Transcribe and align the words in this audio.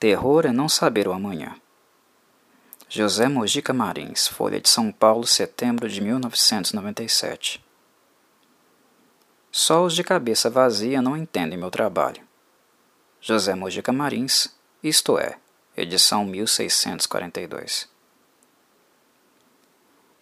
Terror 0.00 0.46
é 0.46 0.50
não 0.50 0.66
saber 0.66 1.06
o 1.06 1.12
amanhã. 1.12 1.54
José 2.88 3.28
Mojica 3.28 3.74
Marins, 3.74 4.26
Folha 4.26 4.58
de 4.58 4.66
São 4.66 4.90
Paulo, 4.90 5.26
setembro 5.26 5.90
de 5.90 6.00
1997. 6.00 7.62
Só 9.52 9.84
os 9.84 9.94
de 9.94 10.02
cabeça 10.02 10.48
vazia 10.48 11.02
não 11.02 11.14
entendem 11.14 11.58
meu 11.58 11.70
trabalho. 11.70 12.22
José 13.20 13.54
Mojica 13.54 13.92
Marins, 13.92 14.48
isto 14.82 15.18
é, 15.18 15.36
edição 15.76 16.24
1642. 16.24 17.86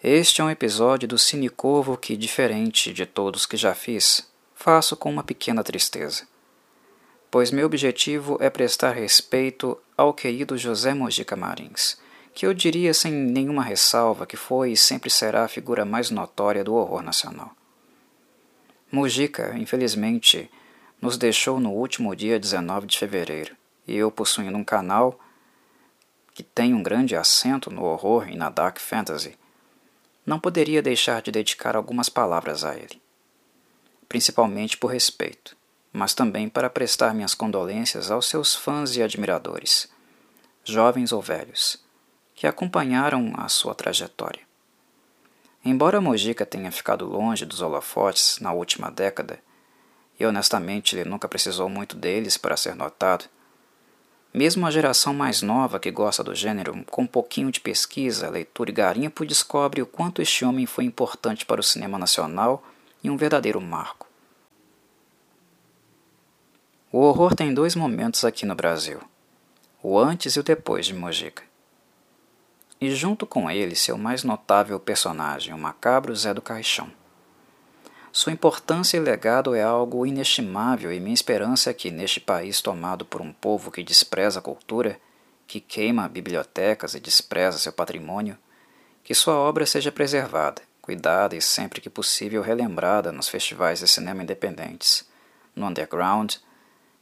Este 0.03 0.41
é 0.41 0.45
um 0.45 0.51
episódio 0.51 1.07
do 1.07 1.17
Cinecorvo 1.17 1.97
que, 1.97 2.17
diferente 2.17 2.93
de 2.93 3.07
todos 3.07 3.47
que 3.47 3.57
já 3.57 3.77
fiz, 3.77 4.29
faço 4.57 4.97
com 4.97 5.09
uma 5.09 5.23
pequena 5.23 5.63
tristeza. 5.63 6.27
Pois 7.31 7.51
meu 7.51 7.67
objetivo 7.67 8.39
é 8.41 8.49
prestar 8.49 8.93
respeito 8.93 9.79
ao 9.95 10.15
querido 10.15 10.57
José 10.57 10.95
Mojica 10.95 11.37
Marins, 11.37 11.99
que 12.33 12.47
eu 12.47 12.55
diria 12.55 12.95
sem 12.95 13.13
nenhuma 13.13 13.63
ressalva 13.63 14.27
que 14.27 14.37
foi 14.37 14.73
e 14.73 14.77
sempre 14.77 15.11
será 15.11 15.45
a 15.45 15.49
figura 15.49 15.85
mais 15.85 16.11
notória 16.11 16.65
do 16.65 16.75
horror 16.75 17.03
nacional. 17.03 17.55
Mojica, 18.91 19.55
infelizmente, 19.59 20.51
nos 21.03 21.19
deixou 21.19 21.61
no 21.61 21.71
último 21.71 22.17
dia 22.17 22.41
19 22.41 22.87
de 22.87 22.99
fevereiro, 22.99 23.55
e 23.87 23.95
eu, 23.95 24.11
possuindo 24.11 24.57
um 24.57 24.65
canal 24.65 25.21
que 26.33 26.43
tem 26.43 26.73
um 26.73 26.83
grande 26.83 27.15
acento 27.15 27.71
no 27.71 27.85
horror 27.85 28.27
e 28.31 28.37
na 28.37 28.49
dark 28.49 28.79
fantasy, 28.79 29.37
não 30.25 30.41
poderia 30.41 30.81
deixar 30.81 31.21
de 31.21 31.31
dedicar 31.31 31.77
algumas 31.77 32.09
palavras 32.09 32.65
a 32.65 32.75
ele. 32.75 33.03
Principalmente 34.09 34.79
por 34.79 34.93
respeito, 34.93 35.58
mas 35.93 36.15
também 36.15 36.49
para 36.49 36.71
prestar 36.71 37.15
minhas 37.15 37.35
condolências 37.35 38.11
aos 38.11 38.27
seus 38.27 38.55
fãs 38.55 38.97
e 38.97 39.03
admiradores, 39.03 39.89
jovens 40.65 41.13
ou 41.13 41.23
velhos, 41.23 41.83
que 42.35 42.47
acompanharam 42.47 43.33
a 43.37 43.49
sua 43.49 43.75
trajetória. 43.75 44.43
Embora 45.65 46.01
Mojica 46.01 46.47
tenha 46.47 46.71
ficado 46.71 47.05
longe 47.05 47.45
dos 47.45 47.61
holofotes 47.61 48.39
na 48.41 48.53
última 48.53 48.91
década, 48.91 49.41
e 50.19 50.25
honestamente 50.25 50.97
ele 50.97 51.09
nunca 51.09 51.29
precisou 51.29 51.69
muito 51.69 51.97
deles 51.97 52.37
para 52.37 52.57
ser 52.57 52.75
notado, 52.75 53.27
mesmo 54.33 54.67
a 54.67 54.71
geração 54.71 55.15
mais 55.15 55.43
nova 55.43 55.81
que 55.81 55.91
gosta 55.91 56.23
do 56.23 56.35
gênero, 56.35 56.85
com 56.91 57.03
um 57.03 57.07
pouquinho 57.07 57.51
de 57.51 57.61
pesquisa, 57.61 58.29
leitura 58.29 58.71
e 58.71 58.75
garimpo, 58.75 59.25
descobre 59.25 59.81
o 59.81 59.87
quanto 59.87 60.21
este 60.21 60.45
homem 60.45 60.67
foi 60.67 60.85
importante 60.85 61.47
para 61.47 61.61
o 61.61 61.65
cinema 61.65 61.99
nacional 61.99 62.63
e 63.03 63.09
um 63.11 63.17
verdadeiro 63.17 63.61
marco. 63.61 64.08
O 66.91 67.01
horror 67.01 67.35
tem 67.35 67.53
dois 67.53 67.75
momentos 67.75 68.25
aqui 68.25 68.47
no 68.47 68.55
Brasil: 68.55 68.99
o 69.83 69.99
antes 69.99 70.37
e 70.37 70.41
o 70.41 70.43
depois 70.43 70.87
de 70.87 70.95
Mojica. 70.95 71.43
E 72.81 72.91
junto 72.95 73.27
com 73.27 73.51
ele, 73.51 73.77
seu 73.77 73.99
mais 73.99 74.25
notável 74.25 74.81
personagem, 74.81 75.53
o 75.53 75.59
macabro 75.59 76.17
Zé 76.17 76.33
do 76.33 76.41
Caixão. 76.41 76.91
Sua 78.11 78.33
importância 78.33 78.97
e 78.97 79.01
legado 79.01 79.55
é 79.55 79.63
algo 79.63 80.07
inestimável 80.07 80.91
e 80.91 80.99
minha 80.99 81.13
esperança 81.13 81.69
é 81.69 81.75
que, 81.75 81.91
neste 81.91 82.21
país 82.21 82.63
tomado 82.63 83.05
por 83.05 83.21
um 83.21 83.35
povo 83.35 83.71
que 83.71 83.83
despreza 83.83 84.39
a 84.39 84.43
cultura, 84.43 84.99
que 85.47 85.61
queima 85.61 86.09
bibliotecas 86.09 86.95
e 86.95 87.01
despreza 87.01 87.59
seu 87.59 87.73
patrimônio, 87.73 88.39
que 89.05 89.15
sua 89.15 89.35
obra 89.35 89.67
seja 89.67 89.93
preservada, 89.93 90.63
cuidada 90.81 91.37
e 91.37 91.43
sempre 91.43 91.83
que 91.83 91.91
possível 91.91 92.41
relembrada 92.41 93.13
nos 93.13 93.29
festivais 93.29 93.81
de 93.81 93.89
cinema 93.89 94.23
independentes, 94.23 95.07
no 95.55 95.67
underground, 95.67 96.37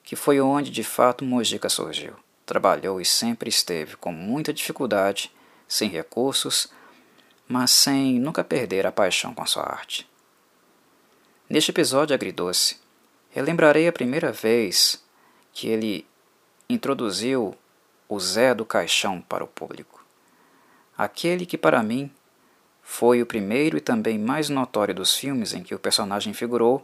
que 0.07 0.15
foi 0.15 0.41
onde 0.41 0.71
de 0.71 0.85
fato 0.85 1.25
Mojica 1.25 1.69
surgiu. 1.69 2.15
Trabalhou 2.47 3.01
e 3.01 3.05
sempre 3.05 3.51
esteve 3.51 3.97
com 3.97 4.13
muita 4.13 4.53
dificuldade, 4.53 5.33
sem 5.67 5.91
recursos, 5.91 6.69
mas 7.49 7.73
sem 7.73 8.21
nunca 8.21 8.45
perder 8.45 8.87
a 8.87 8.93
paixão 8.93 9.35
com 9.35 9.45
sua 9.45 9.65
arte. 9.65 10.09
Neste 11.51 11.73
episódio 11.73 12.15
agridoce, 12.15 12.79
relembrarei 13.31 13.89
a 13.89 13.93
primeira 13.93 14.31
vez 14.31 15.05
que 15.53 15.67
ele 15.67 16.07
introduziu 16.71 17.57
o 18.09 18.21
Zé 18.21 18.55
do 18.55 18.65
Caixão 18.65 19.21
para 19.21 19.43
o 19.43 19.49
público. 19.49 20.07
Aquele 20.97 21.45
que, 21.45 21.59
para 21.59 21.83
mim, 21.83 22.13
foi 22.81 23.21
o 23.21 23.27
primeiro 23.27 23.77
e 23.77 23.81
também 23.81 24.21
mais 24.21 24.49
notório 24.49 24.95
dos 24.95 25.17
filmes 25.17 25.53
em 25.53 25.65
que 25.65 25.75
o 25.75 25.81
personagem 25.81 26.33
figurou 26.33 26.81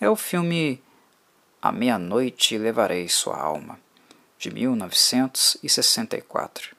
é 0.00 0.08
o 0.08 0.14
filme 0.14 0.80
A 1.62 1.72
Meia-Noite 1.72 2.58
Levarei 2.58 3.08
Sua 3.08 3.40
Alma, 3.40 3.80
de 4.36 4.52
1964. 4.52 6.76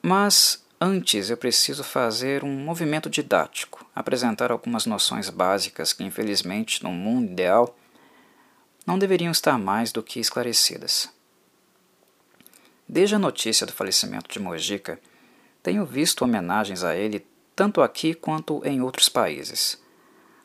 Mas 0.00 0.62
Antes, 0.84 1.30
eu 1.30 1.36
preciso 1.36 1.84
fazer 1.84 2.42
um 2.42 2.50
movimento 2.50 3.08
didático, 3.08 3.86
apresentar 3.94 4.50
algumas 4.50 4.84
noções 4.84 5.30
básicas 5.30 5.92
que, 5.92 6.02
infelizmente, 6.02 6.82
no 6.82 6.90
mundo 6.90 7.30
ideal, 7.30 7.78
não 8.84 8.98
deveriam 8.98 9.30
estar 9.30 9.56
mais 9.56 9.92
do 9.92 10.02
que 10.02 10.18
esclarecidas. 10.18 11.08
Desde 12.88 13.14
a 13.14 13.18
notícia 13.20 13.64
do 13.64 13.72
falecimento 13.72 14.28
de 14.28 14.40
Mojica, 14.40 14.98
tenho 15.62 15.86
visto 15.86 16.22
homenagens 16.22 16.82
a 16.82 16.96
ele 16.96 17.24
tanto 17.54 17.80
aqui 17.80 18.12
quanto 18.12 18.60
em 18.64 18.82
outros 18.82 19.08
países. 19.08 19.80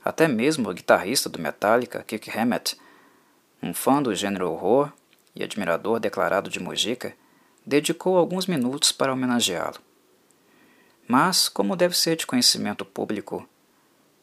Até 0.08 0.26
mesmo 0.26 0.70
o 0.70 0.74
guitarrista 0.74 1.28
do 1.28 1.38
Metallica, 1.38 2.02
Kirk 2.02 2.32
Hammett, 2.32 2.78
um 3.62 3.74
fã 3.74 4.02
do 4.02 4.16
gênero 4.16 4.50
horror 4.50 4.90
e 5.36 5.44
admirador 5.44 6.00
declarado 6.00 6.50
de 6.50 6.62
Mojica, 6.62 7.14
dedicou 7.66 8.18
alguns 8.18 8.48
minutos 8.48 8.94
para 8.94 9.12
homenageá-lo. 9.12 9.76
Mas, 11.06 11.50
como 11.50 11.76
deve 11.76 11.94
ser 11.98 12.16
de 12.16 12.26
conhecimento 12.26 12.86
público, 12.86 13.46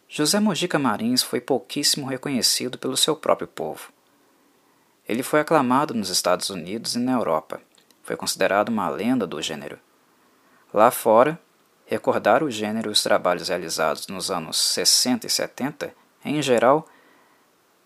José 0.08 0.40
Mojica 0.40 0.78
Marins 0.78 1.22
foi 1.22 1.38
pouquíssimo 1.38 2.06
reconhecido 2.06 2.78
pelo 2.78 2.96
seu 2.96 3.14
próprio 3.14 3.46
povo. 3.46 3.92
Ele 5.06 5.22
foi 5.22 5.40
aclamado 5.40 5.92
nos 5.92 6.08
Estados 6.08 6.48
Unidos 6.48 6.94
e 6.94 6.98
na 6.98 7.12
Europa. 7.12 7.60
Foi 8.02 8.16
considerado 8.16 8.70
uma 8.70 8.88
lenda 8.88 9.26
do 9.26 9.42
gênero. 9.42 9.78
Lá 10.72 10.90
fora, 10.90 11.38
recordar 11.86 12.42
o 12.42 12.50
gênero 12.50 12.90
e 12.90 12.92
os 12.92 13.02
trabalhos 13.02 13.48
realizados 13.48 14.06
nos 14.06 14.30
anos 14.30 14.56
60 14.56 15.26
e 15.26 15.30
70, 15.30 15.94
em 16.24 16.40
geral, 16.40 16.88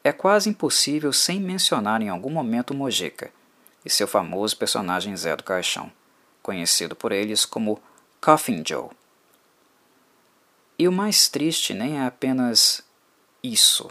é 0.05 0.13
quase 0.13 0.49
impossível 0.49 1.13
sem 1.13 1.41
mencionar 1.41 2.01
em 2.01 2.09
algum 2.09 2.31
momento 2.31 2.75
Mojica 2.75 3.31
e 3.85 3.91
seu 3.91 4.07
famoso 4.07 4.57
personagem 4.57 5.17
Zé 5.17 5.35
do 5.37 5.43
Caixão, 5.43 5.91
conhecido 6.43 6.95
por 6.95 7.13
eles 7.13 7.45
como 7.45 7.81
Coffin 8.21 8.63
Joe. 8.67 8.91
E 10.79 10.87
o 10.87 10.93
mais 10.93 11.29
triste 11.29 11.75
nem 11.75 11.99
é 11.99 12.07
apenas 12.07 12.83
isso. 13.43 13.91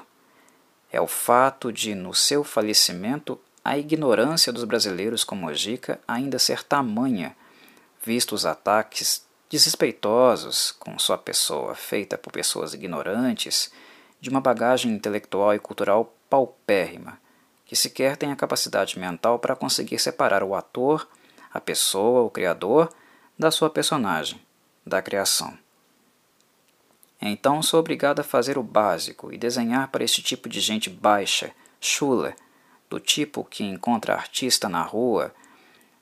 É 0.90 1.01
o 1.01 1.07
fato 1.07 1.72
de, 1.72 1.94
no 1.94 2.13
seu 2.13 2.44
falecimento, 2.46 3.40
a 3.63 3.78
ignorância 3.78 4.53
dos 4.53 4.63
brasileiros 4.63 5.25
com 5.25 5.35
Mojica 5.35 6.00
ainda 6.07 6.40
ser 6.40 6.63
tamanha, 6.63 7.35
visto 8.01 8.34
os 8.34 8.46
ataques 8.46 9.27
desrespeitosos 9.50 10.72
com 10.72 10.97
sua 11.00 11.18
pessoa, 11.18 11.74
feita 11.75 12.18
por 12.18 12.31
pessoas 12.31 12.74
ignorantes, 12.74 13.72
de 14.19 14.30
uma 14.30 14.41
bagagem 14.41 14.91
intelectual 14.91 15.53
e 15.53 15.59
cultural 15.59 16.13
paupérrima, 16.30 17.19
que 17.66 17.75
sequer 17.75 18.18
tem 18.18 18.31
a 18.31 18.35
capacidade 18.35 18.97
mental 19.00 19.40
para 19.40 19.56
conseguir 19.56 20.00
separar 20.00 20.44
o 20.44 20.56
ator, 20.56 21.08
a 21.53 21.62
pessoa, 21.62 22.22
o 22.22 22.30
criador 22.30 22.91
da 23.38 23.52
sua 23.52 23.69
personagem, 23.69 24.41
da 24.85 25.02
criação. 25.02 25.58
Então 27.22 27.62
sou 27.64 27.79
obrigado 27.79 28.19
a 28.19 28.24
fazer 28.24 28.58
o 28.58 28.64
básico 28.64 29.34
e 29.34 29.38
desenhar 29.38 29.88
para 29.90 30.03
este 30.03 30.22
tipo 30.22 30.47
de 30.47 30.59
gente 30.59 30.90
baixa, 30.90 31.52
chula, 31.79 32.35
do 32.90 33.00
tipo 33.00 33.44
que 33.44 33.64
encontra 33.64 34.14
artista 34.14 34.70
na 34.70 34.82
rua 34.82 35.34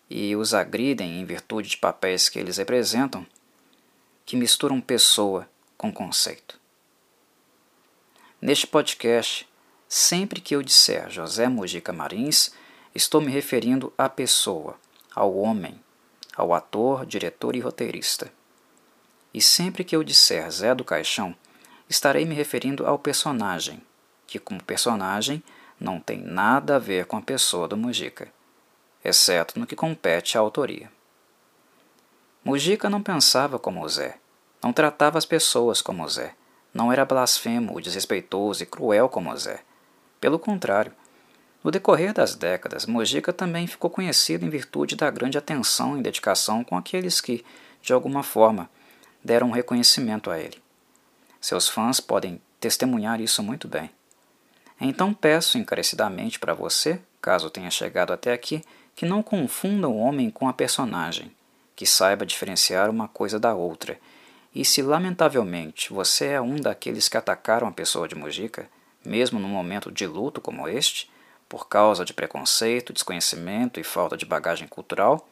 e 0.09 0.35
os 0.35 0.53
agridem 0.53 1.19
em 1.19 1.25
virtude 1.25 1.69
de 1.69 1.77
papéis 1.77 2.29
que 2.29 2.37
eles 2.37 2.57
representam, 2.57 3.25
que 4.25 4.35
misturam 4.35 4.81
pessoa 4.81 5.47
com 5.77 5.93
conceito. 5.93 6.59
Neste 8.41 8.65
podcast, 8.65 9.47
sempre 9.87 10.41
que 10.41 10.55
eu 10.55 10.63
disser 10.63 11.09
José 11.09 11.47
Mujica 11.47 11.93
Marins, 11.93 12.51
estou 12.93 13.21
me 13.21 13.31
referindo 13.31 13.93
à 13.97 14.09
pessoa, 14.09 14.79
ao 15.13 15.35
homem, 15.37 15.79
ao 16.35 16.53
ator, 16.53 17.05
diretor 17.05 17.55
e 17.55 17.59
roteirista. 17.59 18.31
E 19.33 19.41
sempre 19.41 19.83
que 19.83 19.95
eu 19.95 20.03
disser 20.03 20.49
Zé 20.49 20.73
do 20.73 20.83
Caixão, 20.83 21.35
estarei 21.89 22.25
me 22.25 22.33
referindo 22.33 22.85
ao 22.85 22.97
personagem, 22.97 23.81
que, 24.25 24.39
como 24.39 24.63
personagem, 24.63 25.43
não 25.79 25.99
tem 25.99 26.19
nada 26.19 26.77
a 26.77 26.79
ver 26.79 27.05
com 27.05 27.17
a 27.17 27.21
pessoa 27.21 27.67
do 27.67 27.77
Mujica, 27.77 28.31
exceto 29.03 29.59
no 29.59 29.67
que 29.67 29.75
compete 29.75 30.37
à 30.37 30.41
autoria. 30.41 30.94
Mujica 32.45 32.91
não 32.91 33.01
pensava 33.01 33.57
como 33.57 33.89
Zé, 33.89 34.19
não 34.63 34.71
tratava 34.71 35.17
as 35.17 35.25
pessoas 35.25 35.81
como 35.81 36.07
Zé, 36.07 36.35
não 36.71 36.93
era 36.93 37.03
blasfemo, 37.03 37.81
desrespeitoso 37.81 38.61
e 38.61 38.67
cruel 38.67 39.09
como 39.09 39.35
Zé. 39.35 39.63
Pelo 40.21 40.37
contrário, 40.37 40.93
No 41.65 41.71
decorrer 41.71 42.13
das 42.13 42.35
décadas, 42.35 42.85
Mojica 42.85 43.33
também 43.33 43.65
ficou 43.65 43.89
conhecido 43.89 44.45
em 44.45 44.49
virtude 44.49 44.95
da 44.95 45.09
grande 45.09 45.35
atenção 45.35 45.97
e 45.97 46.03
dedicação 46.03 46.63
com 46.63 46.77
aqueles 46.77 47.19
que, 47.19 47.43
de 47.81 47.91
alguma 47.91 48.21
forma, 48.21 48.69
deram 49.23 49.49
reconhecimento 49.49 50.29
a 50.29 50.39
ele. 50.39 50.61
Seus 51.41 51.67
fãs 51.67 51.99
podem 51.99 52.39
testemunhar 52.59 53.19
isso 53.19 53.41
muito 53.41 53.67
bem. 53.67 53.89
Então 54.79 55.11
peço 55.11 55.57
encarecidamente 55.57 56.37
para 56.37 56.53
você, 56.53 57.01
caso 57.19 57.49
tenha 57.49 57.71
chegado 57.71 58.13
até 58.13 58.31
aqui, 58.31 58.63
que 58.95 59.07
não 59.07 59.23
confunda 59.23 59.89
o 59.89 59.97
homem 59.97 60.29
com 60.29 60.47
a 60.47 60.53
personagem, 60.53 61.31
que 61.75 61.85
saiba 61.85 62.25
diferenciar 62.25 62.89
uma 62.89 63.07
coisa 63.07 63.39
da 63.39 63.53
outra. 63.53 63.99
E 64.53 64.63
se 64.63 64.81
lamentavelmente 64.81 65.91
você 65.91 66.27
é 66.27 66.41
um 66.41 66.55
daqueles 66.55 67.09
que 67.09 67.17
atacaram 67.17 67.67
a 67.67 67.71
pessoa 67.71 68.07
de 68.07 68.15
Mujica, 68.15 68.69
mesmo 69.03 69.39
num 69.39 69.49
momento 69.49 69.91
de 69.91 70.07
luto 70.07 70.39
como 70.39 70.67
este, 70.67 71.11
por 71.49 71.67
causa 71.67 72.05
de 72.05 72.13
preconceito, 72.13 72.93
desconhecimento 72.93 73.79
e 73.79 73.83
falta 73.83 74.15
de 74.15 74.25
bagagem 74.25 74.67
cultural, 74.67 75.27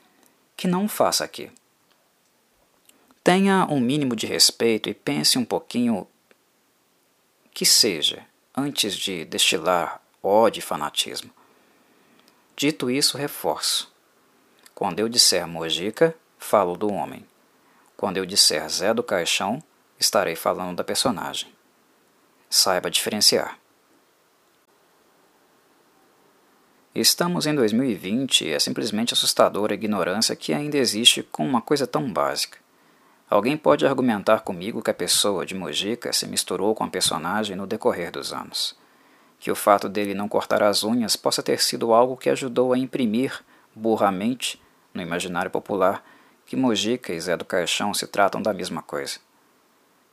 que 0.56 0.68
não 0.68 0.88
faça 0.88 1.24
aqui. 1.24 1.52
Tenha 3.24 3.66
um 3.70 3.80
mínimo 3.80 4.16
de 4.16 4.28
respeito 4.28 4.90
e 4.90 4.94
pense 4.94 5.38
um 5.38 5.46
pouquinho 5.46 6.06
que 7.54 7.66
seja 7.66 8.26
antes 8.56 8.96
de 8.96 9.24
destilar 9.26 10.02
ódio 10.22 10.60
e 10.60 10.62
fanatismo. 10.62 11.32
Dito 12.56 12.92
isso, 12.92 13.18
reforço. 13.18 13.92
Quando 14.76 15.00
eu 15.00 15.08
disser 15.08 15.48
Mojica, 15.48 16.16
falo 16.44 16.76
do 16.76 16.92
homem. 16.92 17.26
Quando 17.96 18.18
eu 18.18 18.26
disser 18.26 18.68
Zé 18.70 18.94
do 18.94 19.02
Caixão, 19.02 19.64
estarei 19.98 20.36
falando 20.36 20.76
da 20.76 20.84
personagem. 20.84 21.50
Saiba 22.50 22.92
diferenciar. 22.92 23.58
Estamos 26.94 27.48
em 27.48 27.56
2020 27.56 28.46
e 28.46 28.52
é 28.52 28.60
simplesmente 28.60 29.14
assustadora 29.14 29.74
a 29.74 29.76
ignorância 29.76 30.36
que 30.36 30.54
ainda 30.54 30.78
existe 30.78 31.24
com 31.24 31.48
uma 31.48 31.62
coisa 31.62 31.88
tão 31.88 32.12
básica. 32.12 32.60
Alguém 33.28 33.58
pode 33.58 33.88
argumentar 33.88 34.42
comigo 34.42 34.84
que 34.84 34.92
a 34.92 34.94
pessoa 34.94 35.44
de 35.46 35.56
Mojica 35.56 36.14
se 36.14 36.28
misturou 36.28 36.76
com 36.76 36.84
a 36.84 36.90
personagem 36.90 37.56
no 37.56 37.66
decorrer 37.66 38.12
dos 38.12 38.32
anos. 38.32 38.78
Que 39.40 39.50
o 39.50 39.56
fato 39.56 39.90
dele 39.90 40.14
não 40.14 40.30
cortar 40.30 40.62
as 40.62 40.84
unhas 40.84 41.16
possa 41.16 41.42
ter 41.42 41.60
sido 41.62 41.94
algo 41.94 42.18
que 42.18 42.30
ajudou 42.30 42.74
a 42.74 42.78
imprimir, 42.78 43.42
burramente, 43.74 44.62
no 44.94 45.02
imaginário 45.02 45.50
popular, 45.50 46.04
que 46.46 46.56
Mojica 46.56 47.14
e 47.14 47.20
Zé 47.20 47.36
do 47.38 47.46
Caixão 47.46 47.94
se 47.94 48.08
tratam 48.08 48.42
da 48.42 48.54
mesma 48.54 48.82
coisa. 48.82 49.20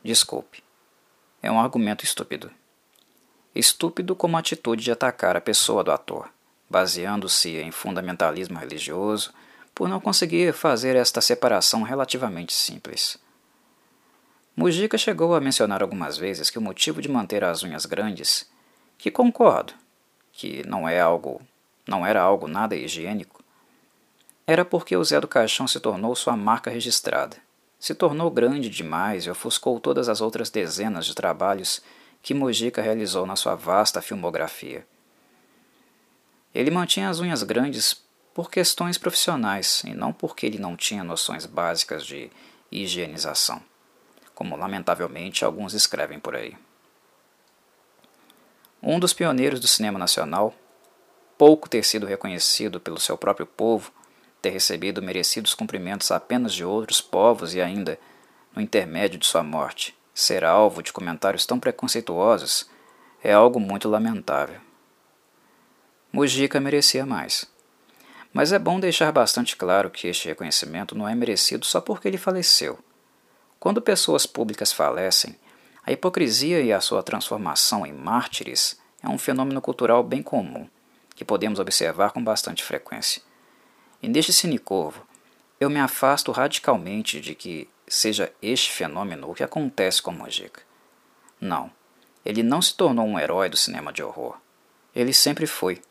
Desculpe. 0.03 0.63
É 1.43 1.51
um 1.51 1.61
argumento 1.61 2.05
estúpido. 2.05 2.51
Estúpido 3.55 4.15
como 4.15 4.37
a 4.37 4.41
atitude 4.41 4.85
de 4.85 4.93
atacar 4.93 5.37
a 5.37 5.41
pessoa 5.41 5.83
do 5.83 5.91
ator, 5.91 6.29
baseando-se 6.69 7.57
em 7.57 7.73
fundamentalismo 7.73 8.59
religioso 8.59 9.33
por 9.75 9.89
não 9.89 10.01
conseguir 10.01 10.53
fazer 10.53 10.97
esta 10.97 11.21
separação 11.21 11.83
relativamente 11.83 12.53
simples. 12.53 13.19
Mujica 14.55 14.99
chegou 14.99 15.35
a 15.35 15.41
mencionar 15.41 15.83
algumas 15.83 16.19
vezes 16.19 16.51
que 16.51 16.59
o 16.59 16.63
motivo 16.63 17.01
de 17.01 17.09
manter 17.09 17.43
as 17.43 17.63
unhas 17.63 17.87
grandes, 17.87 18.51
que 18.99 19.11
concordo, 19.11 19.73
que 20.33 20.67
não 20.67 20.89
é 20.89 21.01
algo, 21.01 21.41
não 21.89 22.05
era 22.05 22.21
algo 22.21 22.47
nada 22.47 22.77
higiênico, 22.77 23.40
era 24.53 24.65
porque 24.65 24.97
o 24.97 25.05
Zé 25.05 25.21
do 25.21 25.29
Caixão 25.29 25.69
se 25.69 25.79
tornou 25.79 26.17
sua 26.17 26.37
marca 26.37 26.73
registrada. 26.73 27.37
Se 27.79 27.95
tornou 27.95 28.29
grande 28.29 28.69
demais 28.69 29.25
e 29.25 29.31
ofuscou 29.31 29.79
todas 29.79 30.09
as 30.09 30.21
outras 30.21 30.51
dezenas 30.51 31.07
de 31.07 31.15
trabalhos 31.15 31.81
que 32.21 32.35
Mujica 32.35 32.83
realizou 32.83 33.25
na 33.25 33.37
sua 33.37 33.55
vasta 33.55 34.03
filmografia. 34.03 34.85
Ele 36.53 36.69
mantinha 36.69 37.09
as 37.09 37.21
unhas 37.21 37.45
grandes 37.45 38.03
por 38.35 38.51
questões 38.51 38.99
profissionais 38.99 39.85
e 39.85 39.95
não 39.95 40.13
porque 40.13 40.47
ele 40.47 40.59
não 40.59 40.77
tinha 40.77 41.05
noções 41.05 41.47
básicas 41.47 42.05
de 42.05 42.29
higienização, 42.73 43.63
como 44.35 44.57
lamentavelmente 44.57 45.45
alguns 45.45 45.75
escrevem 45.75 46.19
por 46.19 46.35
aí. 46.35 46.57
Um 48.83 48.99
dos 48.99 49.13
pioneiros 49.13 49.61
do 49.61 49.69
cinema 49.69 49.97
nacional, 49.97 50.53
pouco 51.39 51.69
ter 51.69 51.85
sido 51.85 52.05
reconhecido 52.05 52.81
pelo 52.81 52.99
seu 52.99 53.17
próprio 53.17 53.47
povo, 53.47 53.93
ter 54.41 54.51
recebido 54.51 55.03
merecidos 55.03 55.55
cumprimentos 55.55 56.11
apenas 56.11 56.55
de 56.55 56.65
outros 56.65 57.01
povos 57.01 57.55
e 57.55 57.61
ainda, 57.61 57.99
no 58.55 58.63
intermédio 58.63 59.19
de 59.19 59.27
sua 59.27 59.43
morte, 59.43 59.97
ser 60.15 60.45
alvo 60.45 60.83
de 60.83 60.93
comentários 60.93 61.47
tão 61.47 61.61
preconceituosos 61.61 62.69
é 63.23 63.33
algo 63.33 63.61
muito 63.61 63.89
lamentável. 63.89 64.61
Mujica 66.13 66.59
merecia 66.59 67.07
mais. 67.07 67.47
Mas 68.33 68.53
é 68.53 68.59
bom 68.59 68.81
deixar 68.81 69.13
bastante 69.13 69.57
claro 69.57 69.91
que 69.91 70.09
este 70.09 70.29
reconhecimento 70.29 70.97
não 70.97 71.09
é 71.09 71.15
merecido 71.15 71.67
só 71.67 71.81
porque 71.81 72.09
ele 72.09 72.19
faleceu. 72.19 72.79
Quando 73.59 73.83
pessoas 73.83 74.25
públicas 74.25 74.73
falecem, 74.73 75.37
a 75.85 75.93
hipocrisia 75.93 76.61
e 76.61 76.73
a 76.73 76.81
sua 76.81 77.03
transformação 77.03 77.85
em 77.85 77.93
mártires 77.93 78.81
é 79.03 79.09
um 79.09 79.19
fenômeno 79.19 79.61
cultural 79.61 80.03
bem 80.03 80.23
comum, 80.23 80.69
que 81.15 81.25
podemos 81.25 81.59
observar 81.59 82.13
com 82.13 82.23
bastante 82.23 82.63
frequência. 82.63 83.23
E 84.03 84.09
neste 84.09 84.33
cinecorvo, 84.33 85.07
eu 85.59 85.69
me 85.69 85.79
afasto 85.79 86.33
radicalmente 86.33 87.21
de 87.21 87.35
que 87.35 87.69
seja 87.87 88.33
este 88.41 88.73
fenômeno 88.73 89.31
o 89.31 89.35
que 89.35 89.43
acontece 89.43 90.01
com 90.01 90.13
Mojica. 90.13 90.63
Não, 91.41 91.71
ele 92.25 92.43
não 92.43 92.63
se 92.63 92.75
tornou 92.75 93.07
um 93.07 93.19
herói 93.19 93.49
do 93.49 93.57
cinema 93.57 93.93
de 93.93 94.03
horror. 94.03 94.39
Ele 94.95 95.13
sempre 95.13 95.47
foi 95.47 95.83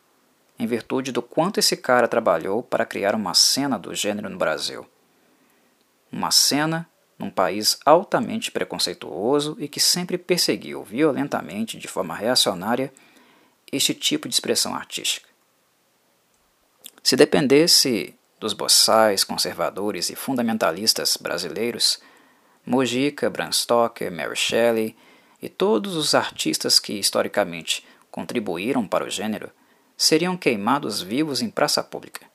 em 0.58 0.68
virtude 0.68 1.12
do 1.12 1.22
quanto 1.22 1.60
esse 1.60 1.78
cara 1.78 2.08
trabalhou 2.08 2.62
para 2.62 2.86
criar 2.86 3.16
uma 3.16 3.34
cena 3.34 3.80
do 3.80 3.96
gênero 3.96 4.30
no 4.30 4.38
Brasil. 4.38 4.86
Uma 6.12 6.32
cena 6.32 6.90
num 7.18 7.30
país 7.30 7.80
altamente 7.86 8.52
preconceituoso 8.52 9.56
e 9.60 9.68
que 9.68 9.80
sempre 9.80 10.18
perseguiu 10.18 10.84
violentamente, 10.84 11.78
de 11.78 11.88
forma 11.88 12.16
reacionária, 12.16 12.94
este 13.72 13.94
tipo 13.94 14.28
de 14.28 14.34
expressão 14.34 14.74
artística. 14.74 15.29
Se 17.02 17.16
dependesse 17.16 18.16
dos 18.40 18.54
boçais, 18.54 19.24
conservadores 19.24 20.10
e 20.10 20.16
fundamentalistas 20.16 21.18
brasileiros, 21.18 22.00
Mojica, 22.66 23.30
Bram 23.30 23.52
Stoker, 23.52 24.12
Mary 24.12 24.36
Shelley 24.36 24.96
e 25.42 25.50
todos 25.50 25.96
os 25.96 26.14
artistas 26.14 26.80
que 26.80 26.94
historicamente 26.94 27.86
contribuíram 28.12 28.88
para 28.88 29.06
o 29.06 29.10
gênero 29.10 29.50
seriam 29.98 30.38
queimados 30.38 31.02
vivos 31.02 31.42
em 31.42 31.50
praça 31.50 31.84
pública. 31.84 32.26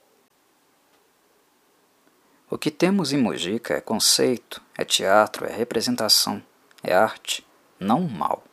O 2.50 2.59
que 2.59 2.71
temos 2.71 3.12
em 3.12 3.16
Mojica 3.16 3.75
é 3.75 3.80
conceito, 3.80 4.62
é 4.76 4.85
teatro, 4.85 5.47
é 5.47 5.52
representação, 5.52 6.42
é 6.83 6.94
arte, 6.94 7.44
não 7.80 8.02
mal. 8.02 8.44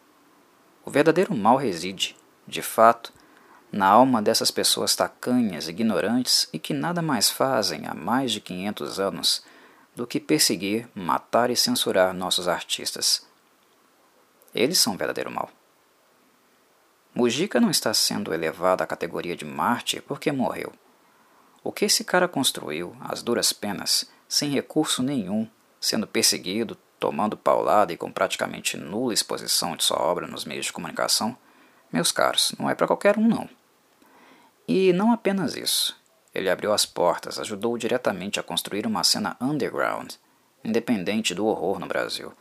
O 0.83 0.89
verdadeiro 0.89 1.35
mal 1.35 1.57
reside, 1.57 2.15
de 2.47 2.61
fato, 2.61 3.13
na 3.71 3.87
alma 3.87 4.21
dessas 4.21 4.51
pessoas 4.51 4.95
tacanhas, 4.95 5.67
ignorantes 5.67 6.49
e 6.51 6.59
que 6.59 6.73
nada 6.73 7.01
mais 7.01 7.29
fazem 7.29 7.87
há 7.87 7.93
mais 7.93 8.31
de 8.31 8.41
500 8.41 8.99
anos 8.99 9.43
do 9.95 10.05
que 10.05 10.19
perseguir, 10.19 10.89
matar 10.93 11.49
e 11.49 11.55
censurar 11.55 12.13
nossos 12.13 12.47
artistas. 12.47 13.25
Eles 14.53 14.77
são 14.77 14.93
o 14.93 14.97
verdadeiro 14.97 15.31
mal. 15.31 15.49
Mujica 17.15 17.59
não 17.59 17.69
está 17.69 17.93
sendo 17.93 18.33
elevado 18.33 18.81
à 18.81 18.87
categoria 18.87 19.35
de 19.35 19.45
mártir 19.45 20.01
porque 20.01 20.31
morreu. 20.31 20.73
O 21.63 21.71
que 21.71 21.85
esse 21.85 22.03
cara 22.03 22.27
construiu, 22.27 22.95
às 23.01 23.21
duras 23.21 23.53
penas, 23.53 24.09
sem 24.27 24.49
recurso 24.49 25.03
nenhum, 25.03 25.47
sendo 25.79 26.07
perseguido, 26.07 26.77
tomando 26.99 27.37
paulada 27.37 27.93
e 27.93 27.97
com 27.97 28.11
praticamente 28.11 28.77
nula 28.77 29.13
exposição 29.13 29.75
de 29.75 29.83
sua 29.83 30.01
obra 30.01 30.27
nos 30.27 30.45
meios 30.45 30.65
de 30.65 30.73
comunicação, 30.73 31.37
meus 31.91 32.11
caros, 32.11 32.53
não 32.57 32.69
é 32.69 32.75
para 32.75 32.87
qualquer 32.87 33.17
um 33.17 33.27
não. 33.27 33.49
E 34.67 34.93
não 34.93 35.11
apenas 35.11 35.55
isso. 35.55 35.99
Ele 36.33 36.49
abriu 36.49 36.71
as 36.71 36.85
portas, 36.85 37.39
ajudou 37.39 37.77
diretamente 37.77 38.39
a 38.39 38.43
construir 38.43 38.87
uma 38.87 39.03
cena 39.03 39.35
underground, 39.41 40.13
independente 40.63 41.33
do 41.33 41.45
horror 41.45 41.79
no 41.79 41.87
Brasil, 41.87 42.31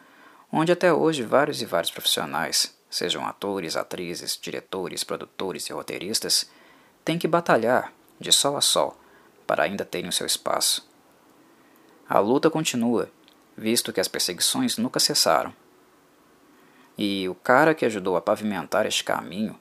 onde 0.53 0.71
até 0.71 0.93
hoje 0.93 1.23
vários 1.23 1.61
e 1.61 1.65
vários 1.65 1.91
profissionais, 1.91 2.77
sejam 2.89 3.27
atores, 3.27 3.77
atrizes, 3.77 4.39
diretores, 4.41 5.03
produtores 5.03 5.69
e 5.69 5.73
roteiristas, 5.73 6.51
têm 7.05 7.19
que 7.19 7.29
batalhar, 7.29 7.93
de 8.19 8.31
sol 8.31 8.57
a 8.57 8.61
sol, 8.61 8.97
para 9.47 9.65
ainda 9.65 9.85
terem 9.85 10.09
o 10.09 10.13
seu 10.13 10.27
espaço. 10.27 10.89
A 12.09 12.19
luta 12.19 12.51
continua, 12.51 13.11
visto 13.57 13.93
que 13.93 14.01
as 14.01 14.09
perseguições 14.09 14.77
nunca 14.77 15.01
cessaram. 15.01 15.55
E 16.99 17.29
o 17.29 17.35
cara 17.35 17.75
que 17.75 17.87
ajudou 17.87 18.17
a 18.17 18.21
pavimentar 18.21 18.87
este 18.87 19.03
caminho, 19.03 19.59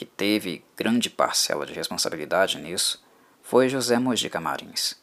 que 0.00 0.06
teve 0.06 0.64
grande 0.74 1.10
parcela 1.10 1.66
de 1.66 1.74
responsabilidade 1.74 2.58
nisso, 2.58 3.04
foi 3.42 3.68
José 3.68 3.98
Mojica 3.98 4.40
Marins. 4.40 4.98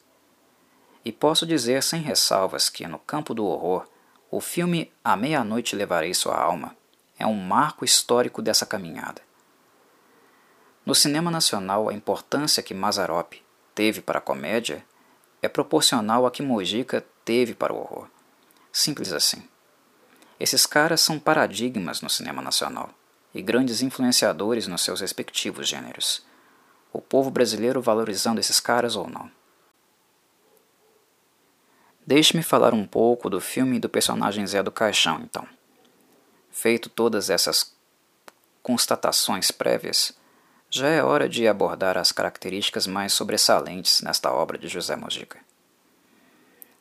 E 1.05 1.11
posso 1.11 1.45
dizer 1.45 1.83
sem 1.83 2.01
ressalvas 2.01 2.67
que, 2.67 2.87
no 2.87 2.97
campo 2.97 3.35
do 3.35 3.45
horror, 3.45 3.87
o 4.31 4.41
filme 4.41 4.91
A 5.03 5.15
Meia-Noite 5.15 5.75
Levarei 5.75 6.15
Sua 6.15 6.35
Alma 6.35 6.75
é 7.19 7.27
um 7.27 7.35
marco 7.35 7.85
histórico 7.85 8.41
dessa 8.41 8.65
caminhada. 8.65 9.21
No 10.83 10.95
cinema 10.95 11.29
nacional, 11.29 11.89
a 11.89 11.93
importância 11.93 12.63
que 12.63 12.73
Mazarop 12.73 13.33
teve 13.75 14.01
para 14.01 14.17
a 14.17 14.21
comédia 14.21 14.83
é 15.43 15.47
proporcional 15.47 16.25
à 16.25 16.31
que 16.31 16.41
Mojica 16.41 17.05
teve 17.23 17.53
para 17.53 17.71
o 17.71 17.77
horror. 17.77 18.07
Simples 18.71 19.13
assim. 19.13 19.47
Esses 20.39 20.65
caras 20.65 21.01
são 21.01 21.19
paradigmas 21.19 22.01
no 22.01 22.09
cinema 22.09 22.41
nacional 22.41 22.89
e 23.34 23.41
grandes 23.41 23.81
influenciadores 23.81 24.67
nos 24.67 24.81
seus 24.81 25.01
respectivos 25.01 25.67
gêneros. 25.67 26.25
O 26.91 27.01
povo 27.01 27.29
brasileiro 27.29 27.81
valorizando 27.81 28.39
esses 28.39 28.60
caras 28.60 28.96
ou 28.96 29.10
não. 29.10 29.29
Deixe-me 32.05 32.41
falar 32.41 32.74
um 32.74 32.86
pouco 32.86 33.29
do 33.29 33.41
filme 33.41 33.77
e 33.77 33.79
do 33.79 33.89
personagem 33.89 34.48
Zé 34.48 34.63
do 34.63 34.72
Caixão, 34.72 35.19
então. 35.22 35.46
Feito 36.50 36.89
todas 36.89 37.29
essas 37.29 37.75
constatações 38.63 39.51
prévias, 39.51 40.17
já 40.69 40.88
é 40.88 41.01
hora 41.01 41.29
de 41.29 41.48
abordar 41.48 41.98
as 41.98 42.12
características 42.12 42.86
mais 42.86 43.13
sobressalentes 43.13 44.01
nesta 44.01 44.31
obra 44.34 44.57
de 44.57 44.67
José 44.67 44.96
Mojica. 44.96 45.39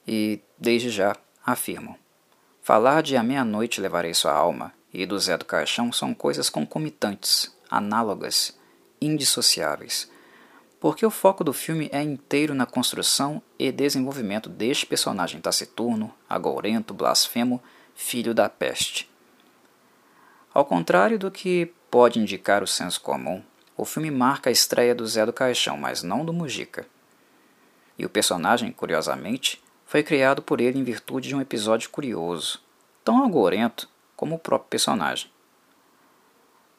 E, 0.07 0.41
desde 0.59 0.91
já, 0.91 1.17
afirmo: 1.45 1.97
falar 2.63 3.03
de 3.03 3.17
A 3.17 3.23
Meia-Noite 3.23 3.81
Levarei 3.81 4.15
Sua 4.15 4.33
Alma 4.33 4.73
e 4.97 5.07
do 5.07 5.19
Zé 5.19 5.37
do 5.37 5.45
Caixão 5.45 5.93
são 5.93 6.15
coisas 6.15 6.51
concomitantes, 6.51 7.55
análogas, 7.71 8.57
indissociáveis 9.01 10.11
porque 10.87 11.05
o 11.05 11.11
foco 11.11 11.43
do 11.43 11.53
filme 11.53 11.89
é 11.93 12.03
inteiro 12.03 12.55
na 12.55 12.67
construção 12.67 13.43
e 13.59 13.73
desenvolvimento 13.73 14.49
deste 14.49 14.87
personagem 14.87 15.41
taciturno, 15.41 16.15
agourento, 16.29 16.93
blasfemo, 16.93 17.63
filho 17.95 18.35
da 18.35 18.49
peste. 18.49 19.11
Ao 20.53 20.65
contrário 20.65 21.19
do 21.19 21.31
que 21.31 21.73
pode 21.91 22.19
indicar 22.19 22.63
o 22.63 22.67
senso 22.67 23.01
comum, 23.01 23.43
o 23.77 23.85
filme 23.85 24.11
marca 24.11 24.49
a 24.49 24.53
estreia 24.53 24.95
do 24.95 25.07
Zé 25.07 25.25
do 25.27 25.33
Caixão, 25.33 25.77
mas 25.77 26.03
não 26.03 26.25
do 26.25 26.33
Mujica. 26.33 26.87
E 27.99 28.05
o 28.05 28.09
personagem, 28.11 28.71
curiosamente, 28.71 29.63
foi 29.87 30.03
criado 30.03 30.43
por 30.43 30.61
ele 30.61 30.79
em 30.79 30.85
virtude 30.85 31.29
de 31.29 31.35
um 31.35 31.41
episódio 31.41 31.91
curioso, 31.91 32.61
tão 33.05 33.25
agourento 33.25 33.89
como 34.17 34.37
o 34.37 34.39
próprio 34.39 34.71
personagem. 34.71 35.31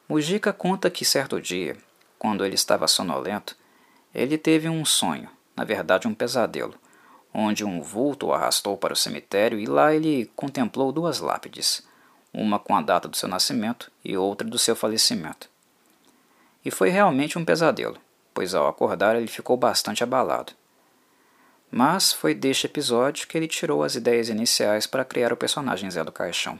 Mujica 0.08 0.52
conta 0.52 0.90
que 0.90 1.04
certo 1.04 1.40
dia, 1.40 1.76
quando 2.18 2.44
ele 2.44 2.54
estava 2.54 2.88
sonolento, 2.88 3.56
ele 4.14 4.36
teve 4.36 4.68
um 4.68 4.84
sonho, 4.84 5.28
na 5.54 5.64
verdade 5.64 6.08
um 6.08 6.14
pesadelo, 6.14 6.74
onde 7.32 7.64
um 7.64 7.80
vulto 7.80 8.26
o 8.26 8.32
arrastou 8.32 8.76
para 8.76 8.92
o 8.92 8.96
cemitério 8.96 9.58
e 9.58 9.66
lá 9.66 9.94
ele 9.94 10.30
contemplou 10.34 10.90
duas 10.90 11.20
lápides, 11.20 11.86
uma 12.32 12.58
com 12.58 12.74
a 12.74 12.82
data 12.82 13.06
do 13.06 13.16
seu 13.16 13.28
nascimento 13.28 13.90
e 14.04 14.16
outra 14.16 14.48
do 14.48 14.58
seu 14.58 14.74
falecimento. 14.74 15.48
E 16.64 16.70
foi 16.70 16.88
realmente 16.88 17.38
um 17.38 17.44
pesadelo, 17.44 17.96
pois 18.34 18.54
ao 18.54 18.66
acordar 18.66 19.16
ele 19.16 19.26
ficou 19.26 19.56
bastante 19.56 20.02
abalado. 20.02 20.52
Mas 21.70 22.12
foi 22.12 22.34
deste 22.34 22.66
episódio 22.66 23.28
que 23.28 23.36
ele 23.36 23.46
tirou 23.46 23.82
as 23.82 23.94
ideias 23.94 24.28
iniciais 24.28 24.86
para 24.86 25.04
criar 25.04 25.32
o 25.32 25.36
personagem 25.36 25.90
Zé 25.90 26.02
do 26.02 26.10
Caixão. 26.10 26.58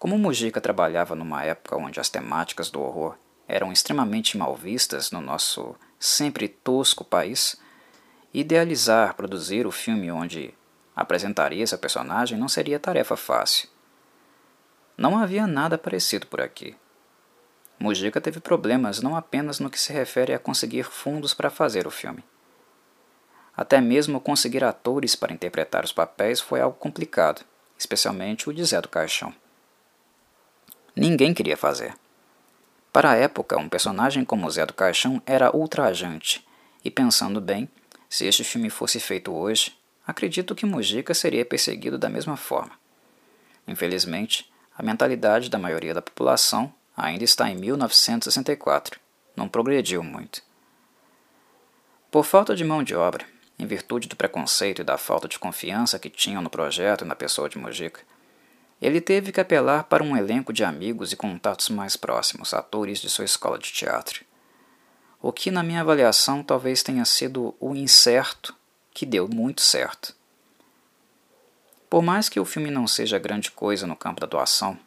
Como 0.00 0.16
Mujica 0.18 0.62
trabalhava 0.62 1.14
numa 1.14 1.44
época 1.44 1.76
onde 1.76 2.00
as 2.00 2.08
temáticas 2.08 2.70
do 2.70 2.80
horror 2.80 3.18
eram 3.46 3.70
extremamente 3.70 4.34
mal 4.34 4.56
vistas 4.56 5.10
no 5.10 5.20
nosso 5.20 5.76
sempre 5.98 6.48
tosco 6.48 7.04
país, 7.04 7.60
idealizar, 8.32 9.14
produzir 9.14 9.66
o 9.66 9.70
filme 9.70 10.10
onde 10.10 10.54
apresentaria 10.96 11.66
seu 11.66 11.76
personagem 11.76 12.38
não 12.38 12.48
seria 12.48 12.80
tarefa 12.80 13.14
fácil. 13.14 13.68
Não 14.96 15.18
havia 15.18 15.46
nada 15.46 15.76
parecido 15.76 16.26
por 16.28 16.40
aqui. 16.40 16.74
Mujica 17.78 18.22
teve 18.22 18.40
problemas 18.40 19.02
não 19.02 19.14
apenas 19.14 19.60
no 19.60 19.68
que 19.68 19.78
se 19.78 19.92
refere 19.92 20.32
a 20.32 20.38
conseguir 20.38 20.84
fundos 20.84 21.34
para 21.34 21.50
fazer 21.50 21.86
o 21.86 21.90
filme. 21.90 22.24
Até 23.54 23.82
mesmo 23.82 24.18
conseguir 24.18 24.64
atores 24.64 25.14
para 25.14 25.34
interpretar 25.34 25.84
os 25.84 25.92
papéis 25.92 26.40
foi 26.40 26.58
algo 26.58 26.78
complicado, 26.78 27.44
especialmente 27.78 28.48
o 28.48 28.54
de 28.54 28.64
Zé 28.64 28.80
do 28.80 28.88
Caixão. 28.88 29.34
Ninguém 30.94 31.32
queria 31.32 31.56
fazer. 31.56 31.94
Para 32.92 33.10
a 33.10 33.16
época, 33.16 33.56
um 33.56 33.68
personagem 33.68 34.24
como 34.24 34.50
Zé 34.50 34.66
do 34.66 34.74
Caixão 34.74 35.22
era 35.24 35.54
ultrajante, 35.56 36.44
e 36.84 36.90
pensando 36.90 37.40
bem, 37.40 37.68
se 38.08 38.26
este 38.26 38.42
filme 38.42 38.68
fosse 38.68 38.98
feito 38.98 39.32
hoje, 39.32 39.76
acredito 40.04 40.54
que 40.54 40.66
Mujica 40.66 41.14
seria 41.14 41.44
perseguido 41.44 41.96
da 41.96 42.08
mesma 42.08 42.36
forma. 42.36 42.72
Infelizmente, 43.68 44.50
a 44.76 44.82
mentalidade 44.82 45.48
da 45.48 45.58
maioria 45.58 45.94
da 45.94 46.02
população 46.02 46.72
ainda 46.96 47.22
está 47.22 47.48
em 47.48 47.54
1964, 47.54 48.98
não 49.36 49.48
progrediu 49.48 50.02
muito. 50.02 50.42
Por 52.10 52.24
falta 52.24 52.56
de 52.56 52.64
mão 52.64 52.82
de 52.82 52.96
obra, 52.96 53.24
em 53.56 53.66
virtude 53.66 54.08
do 54.08 54.16
preconceito 54.16 54.80
e 54.80 54.84
da 54.84 54.98
falta 54.98 55.28
de 55.28 55.38
confiança 55.38 55.98
que 55.98 56.10
tinham 56.10 56.42
no 56.42 56.50
projeto 56.50 57.04
e 57.04 57.06
na 57.06 57.14
pessoa 57.14 57.48
de 57.48 57.58
Mujica, 57.58 58.00
ele 58.80 59.00
teve 59.00 59.30
que 59.30 59.40
apelar 59.40 59.84
para 59.84 60.02
um 60.02 60.16
elenco 60.16 60.52
de 60.52 60.64
amigos 60.64 61.12
e 61.12 61.16
contatos 61.16 61.68
mais 61.68 61.96
próximos, 61.96 62.54
atores 62.54 62.98
de 62.98 63.10
sua 63.10 63.24
escola 63.24 63.58
de 63.58 63.70
teatro. 63.72 64.24
O 65.20 65.32
que, 65.32 65.50
na 65.50 65.62
minha 65.62 65.82
avaliação, 65.82 66.42
talvez 66.42 66.82
tenha 66.82 67.04
sido 67.04 67.54
o 67.60 67.74
incerto 67.74 68.56
que 68.92 69.04
deu 69.04 69.28
muito 69.28 69.60
certo. 69.60 70.14
Por 71.90 72.02
mais 72.02 72.28
que 72.28 72.40
o 72.40 72.44
filme 72.44 72.70
não 72.70 72.86
seja 72.86 73.18
grande 73.18 73.50
coisa 73.50 73.86
no 73.86 73.96
campo 73.96 74.20
da 74.20 74.26
atuação, 74.26 74.78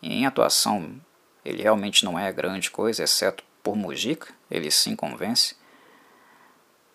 e 0.00 0.12
em 0.12 0.26
atuação 0.26 1.00
ele 1.44 1.62
realmente 1.62 2.04
não 2.04 2.18
é 2.18 2.30
grande 2.30 2.70
coisa, 2.70 3.02
exceto 3.02 3.42
por 3.62 3.74
Mujica, 3.74 4.32
ele 4.50 4.70
sim 4.70 4.94
convence, 4.94 5.56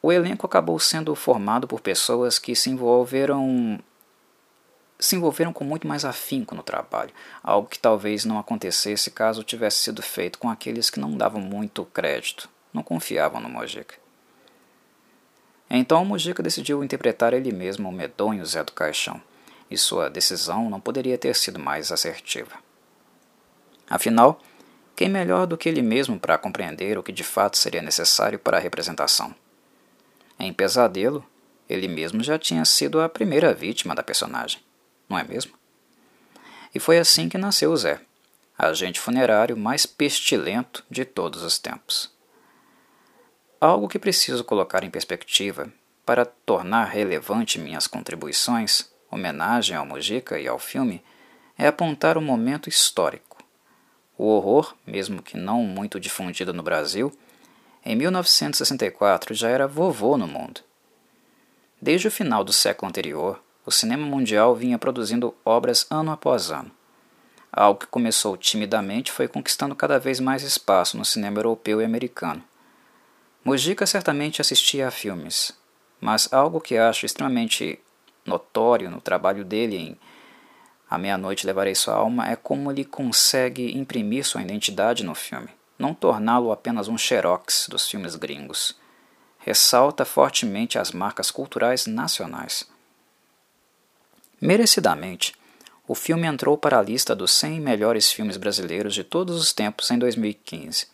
o 0.01 0.12
elenco 0.12 0.46
acabou 0.46 0.79
sendo 0.79 1.13
formado 1.13 1.68
por 1.68 1.82
pessoas 1.82 2.39
que 2.39 2.56
se 2.56 2.70
envolveram 2.70 3.79
se 5.00 5.15
envolveram 5.15 5.53
com 5.53 5.63
muito 5.63 5.88
mais 5.88 6.03
afinco 6.03 6.53
no 6.53 6.62
trabalho, 6.62 7.13
algo 7.41 7.70
que 7.70 7.79
talvez 7.79 8.25
não 8.25 8.38
acontecesse 8.38 9.10
caso 9.10 9.44
tivesse 9.44 9.77
sido 9.77 10.01
feito 10.01 10.38
com 10.38 10.50
aqueles 10.50 10.89
que 10.89 11.00
não 11.00 11.15
davam 11.15 11.39
muito 11.39 11.86
crédito, 11.86 12.50
não 12.74 12.84
confiavam 12.84 13.39
no 13.39 13.48
Mojica. 13.48 13.96
Então 15.70 16.03
Mojica 16.03 16.44
decidiu 16.44 16.84
interpretar 16.84 17.34
ele 17.34 17.51
mesmo 17.53 17.88
o 17.88 17.94
medonho 17.94 18.46
Zé 18.46 18.62
do 18.62 18.74
Caixão, 18.74 19.22
e 19.72 19.77
sua 19.77 20.10
decisão 20.10 20.70
não 20.70 20.82
poderia 20.82 21.18
ter 21.18 21.34
sido 21.36 21.60
mais 21.60 21.91
assertiva. 21.91 22.56
Afinal, 23.89 24.41
quem 24.96 25.08
melhor 25.08 25.48
do 25.48 25.58
que 25.58 25.70
ele 25.70 25.82
mesmo 25.82 26.20
para 26.20 26.38
compreender 26.38 26.98
o 26.98 27.03
que 27.03 27.13
de 27.13 27.24
fato 27.24 27.58
seria 27.58 27.82
necessário 27.82 28.38
para 28.38 28.58
a 28.58 28.60
representação? 28.60 29.34
Em 30.38 30.51
Pesadelo, 30.51 31.24
ele 31.70 31.88
mesmo 31.88 32.22
já 32.22 32.38
tinha 32.38 32.65
sido 32.65 33.00
a 33.00 33.08
primeira 33.08 33.53
vítima 33.53 33.96
da 33.96 34.03
personagem 34.03 34.60
não 35.10 35.18
é 35.18 35.24
mesmo? 35.24 35.54
E 36.74 36.80
foi 36.80 37.00
assim 37.00 37.28
que 37.28 37.38
nasceu 37.38 37.72
o 37.72 37.78
Zé, 37.78 38.00
agente 38.58 39.00
funerário 39.00 39.58
mais 39.58 39.86
pestilento 39.86 40.86
de 40.89 41.04
todos 41.04 41.42
os 41.42 41.58
tempos. 41.58 42.12
Algo 43.60 43.88
que 43.88 43.98
preciso 43.98 44.44
colocar 44.44 44.84
em 44.84 44.89
perspectiva 44.89 45.72
para 46.06 46.25
tornar 46.25 46.86
relevante 46.86 47.60
minhas 47.60 47.88
contribuições, 47.88 48.89
homenagem 49.12 49.75
ao 49.75 49.86
Mujica 49.86 50.39
e 50.39 50.48
ao 50.48 50.60
filme, 50.60 51.04
é 51.58 51.68
apontar 51.68 52.18
um 52.18 52.22
momento 52.22 52.70
histórico. 52.70 53.38
O 54.18 54.25
horror, 54.25 54.75
mesmo 54.86 55.22
que 55.22 55.38
não 55.38 55.63
muito 55.63 56.00
difundido 56.00 56.54
no 56.54 56.63
Brasil, 56.63 57.12
em 57.86 57.96
1964 57.96 59.34
já 59.34 59.50
era 59.50 59.68
vovô 59.68 60.18
no 60.18 60.28
mundo. 60.28 60.62
Desde 61.82 62.08
o 62.08 62.12
final 62.12 62.44
do 62.44 62.51
século 62.51 62.89
anterior, 62.89 63.42
o 63.66 63.72
cinema 63.72 64.06
mundial 64.06 64.56
vinha 64.56 64.78
produzindo 64.78 65.36
obras 65.44 65.86
ano 65.89 66.12
após 66.12 66.51
ano. 66.51 66.72
Algo 67.51 67.80
que 67.80 67.88
começou 67.88 68.38
timidamente 68.38 69.12
foi 69.12 69.28
conquistando 69.28 69.75
cada 69.75 70.00
vez 70.00 70.20
mais 70.20 70.44
espaço 70.44 70.98
no 70.98 71.04
cinema 71.04 71.39
europeu 71.39 71.82
e 71.82 71.86
americano. 71.86 72.44
Mujica 73.44 73.86
certamente 73.86 74.42
assistia 74.42 74.88
a 74.88 74.92
filmes, 74.92 75.51
mas 76.00 76.32
algo 76.32 76.62
que 76.62 76.78
acho 76.78 77.06
extremamente 77.06 77.80
notório 78.25 78.92
no 78.92 79.01
trabalho 79.01 79.44
dele 79.44 79.75
em 79.75 79.98
A 80.89 80.98
Meia-Noite 80.98 81.46
Levarei 81.46 81.75
Sua 81.75 81.96
Alma 81.96 82.30
é 82.30 82.36
como 82.36 82.72
ele 82.72 82.86
consegue 82.86 83.78
imprimir 83.78 84.25
sua 84.25 84.42
identidade 84.42 85.04
no 85.04 85.16
filme, 85.16 85.50
não 85.78 85.94
torná-lo 85.94 86.51
apenas 86.51 86.88
um 86.88 86.98
xerox 86.98 87.68
dos 87.70 87.89
filmes 87.89 88.16
gringos. 88.16 88.78
Ressalta 89.39 90.06
fortemente 90.06 90.78
as 90.78 90.92
marcas 90.92 91.32
culturais 91.32 91.86
nacionais. 91.86 92.70
Merecidamente, 94.41 95.34
o 95.86 95.93
filme 95.93 96.25
entrou 96.25 96.58
para 96.58 96.79
a 96.79 96.81
lista 96.81 97.13
dos 97.13 97.31
100 97.31 97.60
melhores 97.60 98.10
filmes 98.10 98.38
brasileiros 98.38 98.93
de 98.93 99.03
todos 99.03 99.38
os 99.38 99.51
tempos 99.51 99.91
em 99.91 100.00
2015. 100.00 100.88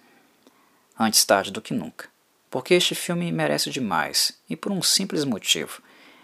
Antes 0.97 1.23
tarde 1.23 1.51
do 1.51 1.61
que 1.61 1.73
nunca. 1.73 2.09
Porque 2.49 2.73
este 2.73 2.95
filme 2.95 3.31
merece 3.31 3.69
demais, 3.69 4.39
e 4.49 4.55
por 4.55 4.71
um 4.71 4.81
simples 4.81 5.23
motivo. 5.25 5.81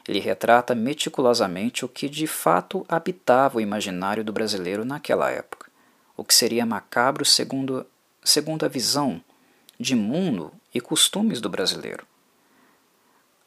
Ele 0.08 0.20
retrata 0.20 0.74
meticulosamente 0.74 1.86
o 1.86 1.90
que 1.90 2.10
de 2.10 2.26
fato 2.26 2.84
habitava 2.90 3.58
o 3.60 3.62
imaginário 3.62 4.24
do 4.24 4.34
brasileiro 4.34 4.84
naquela 4.84 5.30
época. 5.30 5.70
O 6.18 6.24
que 6.24 6.34
seria 6.34 6.66
macabro 6.66 7.24
segundo, 7.24 7.86
segundo 8.24 8.66
a 8.66 8.70
visão 8.70 9.24
de 9.80 9.94
mundo 9.94 10.52
e 10.74 10.82
costumes 10.82 11.40
do 11.40 11.50
brasileiro. 11.50 12.04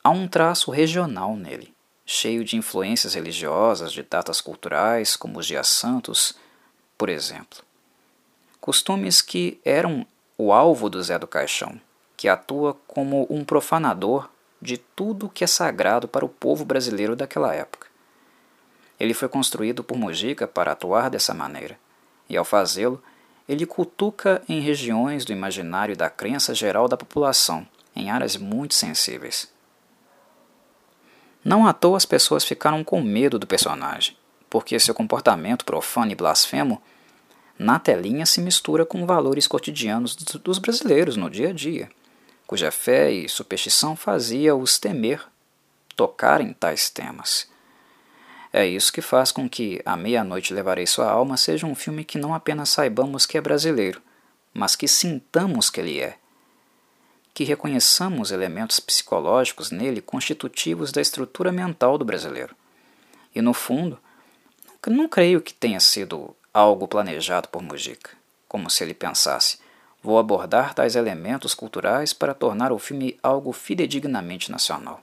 Há 0.02 0.10
um 0.10 0.28
traço 0.28 0.70
regional 0.70 1.34
nele, 1.34 1.73
cheio 2.06 2.44
de 2.44 2.56
influências 2.56 3.14
religiosas 3.14 3.92
de 3.92 4.02
datas 4.02 4.40
culturais, 4.40 5.16
como 5.16 5.38
os 5.38 5.46
dias 5.46 5.68
santos, 5.68 6.34
por 6.98 7.08
exemplo. 7.08 7.62
Costumes 8.60 9.22
que 9.22 9.60
eram 9.64 10.06
o 10.36 10.52
alvo 10.52 10.90
do 10.90 11.02
Zé 11.02 11.18
do 11.18 11.26
Caixão, 11.26 11.80
que 12.16 12.28
atua 12.28 12.76
como 12.86 13.26
um 13.30 13.44
profanador 13.44 14.28
de 14.60 14.78
tudo 14.78 15.28
que 15.28 15.44
é 15.44 15.46
sagrado 15.46 16.08
para 16.08 16.24
o 16.24 16.28
povo 16.28 16.64
brasileiro 16.64 17.14
daquela 17.14 17.54
época. 17.54 17.86
Ele 18.98 19.12
foi 19.12 19.28
construído 19.28 19.84
por 19.84 19.98
Mujica 19.98 20.46
para 20.46 20.72
atuar 20.72 21.10
dessa 21.10 21.34
maneira, 21.34 21.78
e 22.28 22.36
ao 22.36 22.44
fazê-lo, 22.44 23.02
ele 23.48 23.66
cutuca 23.66 24.42
em 24.48 24.60
regiões 24.60 25.24
do 25.24 25.32
imaginário 25.32 25.96
da 25.96 26.08
crença 26.08 26.54
geral 26.54 26.88
da 26.88 26.96
população, 26.96 27.66
em 27.94 28.10
áreas 28.10 28.36
muito 28.36 28.74
sensíveis. 28.74 29.52
Não 31.44 31.66
à 31.66 31.72
toa 31.72 31.96
as 31.96 32.06
pessoas 32.06 32.44
ficaram 32.44 32.82
com 32.82 33.02
medo 33.02 33.38
do 33.38 33.46
personagem, 33.46 34.16
porque 34.48 34.78
seu 34.80 34.94
comportamento 34.94 35.64
profano 35.64 36.12
e 36.12 36.14
blasfemo 36.14 36.80
na 37.58 37.78
telinha 37.78 38.24
se 38.24 38.40
mistura 38.40 38.86
com 38.86 39.06
valores 39.06 39.46
cotidianos 39.46 40.16
dos 40.16 40.58
brasileiros 40.58 41.16
no 41.16 41.28
dia 41.28 41.50
a 41.50 41.52
dia, 41.52 41.90
cuja 42.46 42.70
fé 42.70 43.12
e 43.12 43.28
superstição 43.28 43.94
fazia-os 43.94 44.78
temer 44.78 45.22
tocar 45.94 46.40
em 46.40 46.52
tais 46.52 46.88
temas. 46.90 47.48
É 48.52 48.66
isso 48.66 48.92
que 48.92 49.02
faz 49.02 49.32
com 49.32 49.48
que 49.48 49.82
A 49.84 49.96
Meia-Noite 49.96 50.54
Levarei 50.54 50.86
Sua 50.86 51.10
Alma 51.10 51.36
seja 51.36 51.66
um 51.66 51.74
filme 51.74 52.04
que 52.04 52.18
não 52.18 52.32
apenas 52.32 52.68
saibamos 52.68 53.26
que 53.26 53.36
é 53.36 53.40
brasileiro, 53.40 54.00
mas 54.52 54.76
que 54.76 54.86
sintamos 54.86 55.70
que 55.70 55.80
ele 55.80 56.00
é. 56.00 56.16
Que 57.34 57.44
reconheçamos 57.44 58.30
elementos 58.30 58.80
psicológicos 58.80 59.70
nele 59.70 60.00
constitutivos 60.00 60.92
da 60.92 61.02
estrutura 61.02 61.52
mental 61.52 61.98
do 61.98 62.04
brasileiro. 62.04 62.54
E 63.34 63.42
no 63.42 63.52
fundo, 63.52 63.98
não 64.86 65.08
creio 65.08 65.42
que 65.42 65.52
tenha 65.52 65.80
sido 65.80 66.34
algo 66.52 66.86
planejado 66.86 67.48
por 67.48 67.62
Mujica, 67.62 68.10
como 68.46 68.70
se 68.70 68.84
ele 68.84 68.94
pensasse: 68.94 69.58
vou 70.02 70.18
abordar 70.18 70.72
tais 70.72 70.94
elementos 70.94 71.54
culturais 71.54 72.12
para 72.12 72.34
tornar 72.34 72.70
o 72.70 72.78
filme 72.78 73.18
algo 73.22 73.52
fidedignamente 73.52 74.52
nacional. 74.52 75.02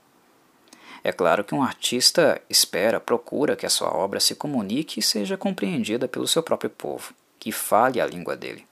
É 1.04 1.10
claro 1.10 1.42
que 1.42 1.54
um 1.54 1.62
artista 1.62 2.40
espera, 2.48 3.00
procura 3.00 3.56
que 3.56 3.66
a 3.66 3.70
sua 3.70 3.92
obra 3.92 4.20
se 4.20 4.36
comunique 4.36 5.00
e 5.00 5.02
seja 5.02 5.36
compreendida 5.36 6.06
pelo 6.06 6.28
seu 6.28 6.42
próprio 6.42 6.70
povo, 6.70 7.12
que 7.40 7.50
fale 7.50 8.00
a 8.00 8.06
língua 8.06 8.36
dele. 8.36 8.64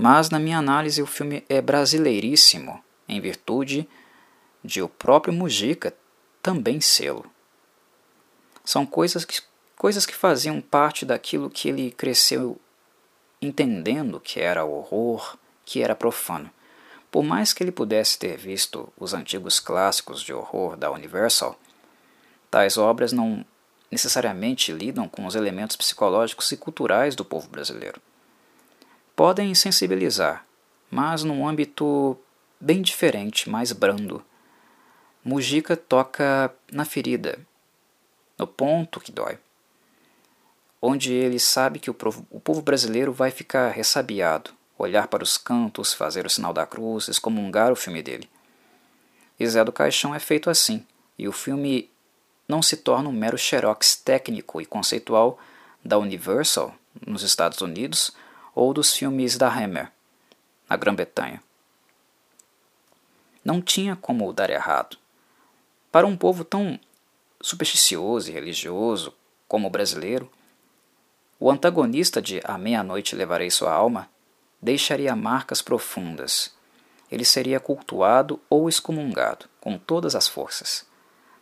Mas, 0.00 0.30
na 0.30 0.38
minha 0.38 0.58
análise, 0.58 1.02
o 1.02 1.06
filme 1.06 1.42
é 1.48 1.60
brasileiríssimo, 1.60 2.80
em 3.08 3.20
virtude 3.20 3.88
de 4.62 4.80
o 4.80 4.88
próprio 4.88 5.34
Mujica 5.34 5.92
também 6.40 6.80
sê-lo. 6.80 7.28
São 8.64 8.86
coisas 8.86 9.24
que, 9.24 9.40
coisas 9.74 10.06
que 10.06 10.14
faziam 10.14 10.60
parte 10.60 11.04
daquilo 11.04 11.50
que 11.50 11.68
ele 11.68 11.90
cresceu 11.90 12.60
entendendo 13.42 14.20
que 14.20 14.38
era 14.38 14.64
horror, 14.64 15.36
que 15.64 15.82
era 15.82 15.96
profano. 15.96 16.48
Por 17.10 17.24
mais 17.24 17.52
que 17.52 17.64
ele 17.64 17.72
pudesse 17.72 18.20
ter 18.20 18.36
visto 18.36 18.92
os 18.96 19.12
antigos 19.12 19.58
clássicos 19.58 20.22
de 20.22 20.32
horror 20.32 20.76
da 20.76 20.92
Universal, 20.92 21.58
tais 22.48 22.78
obras 22.78 23.10
não 23.10 23.44
necessariamente 23.90 24.70
lidam 24.70 25.08
com 25.08 25.26
os 25.26 25.34
elementos 25.34 25.74
psicológicos 25.74 26.52
e 26.52 26.56
culturais 26.56 27.16
do 27.16 27.24
povo 27.24 27.48
brasileiro. 27.48 28.00
Podem 29.18 29.52
sensibilizar, 29.52 30.46
mas 30.88 31.24
num 31.24 31.48
âmbito 31.48 32.16
bem 32.60 32.80
diferente, 32.80 33.50
mais 33.50 33.72
brando. 33.72 34.24
Mujica 35.24 35.76
toca 35.76 36.54
na 36.70 36.84
ferida, 36.84 37.36
no 38.38 38.46
ponto 38.46 39.00
que 39.00 39.10
dói, 39.10 39.36
onde 40.80 41.12
ele 41.12 41.40
sabe 41.40 41.80
que 41.80 41.90
o 41.90 41.94
povo 41.94 42.62
brasileiro 42.62 43.12
vai 43.12 43.32
ficar 43.32 43.70
ressabiado, 43.70 44.52
olhar 44.78 45.08
para 45.08 45.24
os 45.24 45.36
cantos, 45.36 45.92
fazer 45.92 46.24
o 46.24 46.30
sinal 46.30 46.52
da 46.52 46.64
cruz, 46.64 47.08
excomungar 47.08 47.72
o 47.72 47.76
filme 47.76 48.04
dele. 48.04 48.30
E 49.36 49.44
Zé 49.48 49.64
do 49.64 49.72
Caixão 49.72 50.14
é 50.14 50.20
feito 50.20 50.48
assim, 50.48 50.86
e 51.18 51.26
o 51.26 51.32
filme 51.32 51.90
não 52.46 52.62
se 52.62 52.76
torna 52.76 53.08
um 53.08 53.12
mero 53.12 53.36
xerox 53.36 53.96
técnico 53.96 54.60
e 54.60 54.64
conceitual 54.64 55.40
da 55.84 55.98
Universal 55.98 56.72
nos 57.04 57.24
Estados 57.24 57.60
Unidos 57.60 58.12
ou 58.58 58.74
dos 58.74 58.92
filmes 58.92 59.38
da 59.38 59.48
Hammer 59.48 59.92
na 60.68 60.76
Grã-Bretanha. 60.76 61.40
Não 63.44 63.62
tinha 63.62 63.94
como 63.94 64.32
dar 64.32 64.50
errado. 64.50 64.98
Para 65.92 66.08
um 66.08 66.16
povo 66.16 66.44
tão 66.44 66.78
supersticioso 67.40 68.28
e 68.28 68.34
religioso 68.34 69.14
como 69.46 69.68
o 69.68 69.70
brasileiro, 69.70 70.28
o 71.38 71.48
antagonista 71.48 72.20
de 72.20 72.40
A 72.42 72.58
Meia-Noite 72.58 73.14
Levarei 73.14 73.48
Sua 73.48 73.72
Alma 73.72 74.10
deixaria 74.60 75.14
marcas 75.14 75.62
profundas. 75.62 76.52
Ele 77.12 77.24
seria 77.24 77.60
cultuado 77.60 78.40
ou 78.50 78.68
excomungado, 78.68 79.48
com 79.60 79.78
todas 79.78 80.16
as 80.16 80.26
forças. 80.26 80.84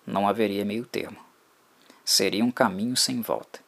Não 0.07 0.29
haveria 0.29 0.67
meio 0.67 0.85
termo. 0.85 1.19
Seria 2.05 2.45
um 2.45 2.51
caminho 2.51 2.95
sem 2.95 3.23
volta. 3.23 3.59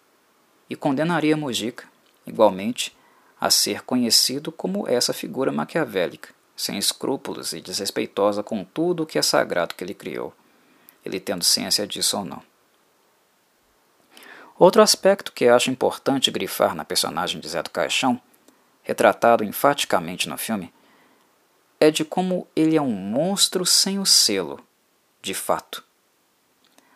E 0.68 0.76
condenaria 0.76 1.34
Mojica, 1.34 1.88
igualmente, 2.26 2.94
a 3.40 3.51
ser 3.51 3.83
conhecido 3.83 4.51
como 4.51 4.88
essa 4.88 5.12
figura 5.12 5.53
maquiavélica, 5.53 6.31
sem 6.57 6.77
escrúpulos 6.79 7.53
e 7.53 7.61
desrespeitosa 7.61 8.42
com 8.42 8.64
tudo 8.64 9.03
o 9.03 9.07
que 9.07 9.18
é 9.18 9.22
sagrado 9.22 9.74
que 9.74 9.85
ele 9.85 9.94
criou, 9.94 10.35
ele 11.05 11.20
tendo 11.20 11.44
ciência 11.44 11.87
disso 11.87 12.18
ou 12.18 12.24
não. 12.24 12.42
Outro 14.59 14.83
aspecto 14.83 15.33
que 15.33 15.46
acho 15.46 15.70
importante 15.70 16.31
grifar 16.31 16.74
na 16.74 16.85
personagem 16.85 17.40
de 17.40 17.48
Zé 17.48 17.62
do 17.62 17.70
Caixão 17.70 18.20
retratado 18.88 19.44
enfaticamente 19.44 20.31
no 20.31 20.38
filme, 20.38 20.72
é 21.79 21.90
de 21.90 22.07
como 22.07 22.48
ele 22.57 22.74
é 22.74 22.81
um 22.81 22.90
monstro 22.90 23.66
sem 23.66 23.98
o 23.98 24.07
selo, 24.07 24.66
de 25.20 25.35
fato. 25.35 25.85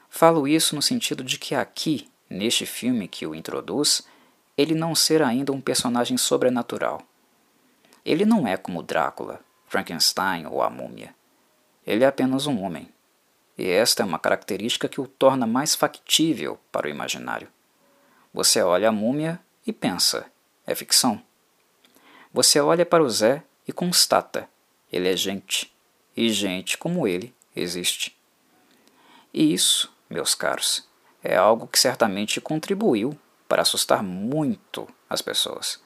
Falo 0.09 0.49
isso 0.49 0.75
no 0.75 0.81
sentido 0.81 1.23
de 1.23 1.39
que 1.39 1.55
aqui, 1.55 2.09
neste 2.31 2.65
filme 2.65 3.07
que 3.07 3.27
o 3.27 3.35
introduz, 3.35 4.01
ele 4.63 4.75
não 4.75 4.95
ser 4.95 5.23
ainda 5.23 5.53
um 5.53 5.61
personagem 5.61 6.17
sobrenatural. 6.17 7.03
Ele 8.05 8.25
não 8.25 8.47
é 8.47 8.57
como 8.57 8.83
Drácula, 8.83 9.41
Frankenstein 9.67 10.47
ou 10.47 10.63
a 10.63 10.71
Múmia. 10.71 11.15
Ele 11.85 12.05
é 12.05 12.07
apenas 12.07 12.47
um 12.47 12.63
homem. 12.63 12.89
E 13.59 13.69
esta 13.69 14.03
é 14.03 14.07
uma 14.07 14.19
característica 14.19 14.89
que 14.89 15.01
o 15.01 15.07
torna 15.07 15.47
mais 15.47 15.75
factível 15.75 16.59
para 16.71 16.87
o 16.87 16.91
imaginário. 16.91 17.49
Você 18.33 18.63
olha 18.63 18.89
a 18.89 18.93
múmia 18.93 19.39
e 19.67 19.73
pensa: 19.73 20.27
é 20.67 20.75
ficção? 20.75 21.21
Você 22.33 22.61
olha 22.61 22.87
para 22.87 23.03
o 23.03 23.11
Zé 23.11 23.43
e 23.67 23.73
constata: 23.73 24.49
ele 24.93 25.09
é 25.09 25.17
gente, 25.17 25.75
e 26.17 26.31
gente 26.31 26.79
como 26.79 27.07
ele 27.07 27.35
existe. 27.55 28.17
E 29.35 29.53
isso, 29.53 29.93
meus 30.09 30.35
caros, 30.35 30.89
é 31.23 31.37
algo 31.37 31.67
que 31.67 31.79
certamente 31.79 32.41
contribuiu 32.41 33.19
para 33.53 33.61
assustar 33.61 34.03
muito 34.03 34.89
as 35.11 35.21
pessoas. 35.21 35.79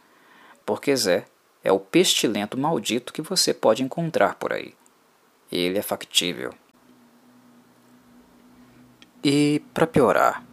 Porque 0.65 0.95
Zé 0.95 1.25
é 1.65 1.73
o 1.73 1.81
pestilento 1.81 2.57
maldito 2.57 3.13
que 3.13 3.21
você 3.21 3.53
pode 3.53 3.83
encontrar 3.83 4.37
por 4.37 4.53
aí. 4.53 4.73
Ele 5.51 5.77
é 5.77 5.83
factível. 5.83 6.55
E, 9.25 9.61
para 9.75 9.85
piorar, 9.85 10.45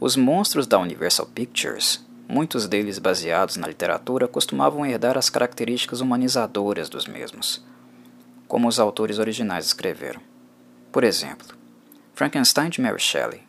os 0.00 0.16
monstros 0.16 0.66
da 0.66 0.78
Universal 0.78 1.26
Pictures 1.26 2.08
muitos 2.28 2.68
deles 2.68 2.98
baseados 2.98 3.56
na 3.56 3.66
literatura, 3.66 4.28
costumavam 4.28 4.84
herdar 4.84 5.16
as 5.16 5.30
características 5.30 6.02
humanizadoras 6.02 6.90
dos 6.90 7.06
mesmos, 7.06 7.64
como 8.46 8.68
os 8.68 8.78
autores 8.78 9.18
originais 9.18 9.64
escreveram. 9.64 10.20
Por 10.92 11.04
exemplo, 11.04 11.56
Frankenstein 12.14 12.68
de 12.68 12.82
Mary 12.82 13.00
Shelley. 13.00 13.48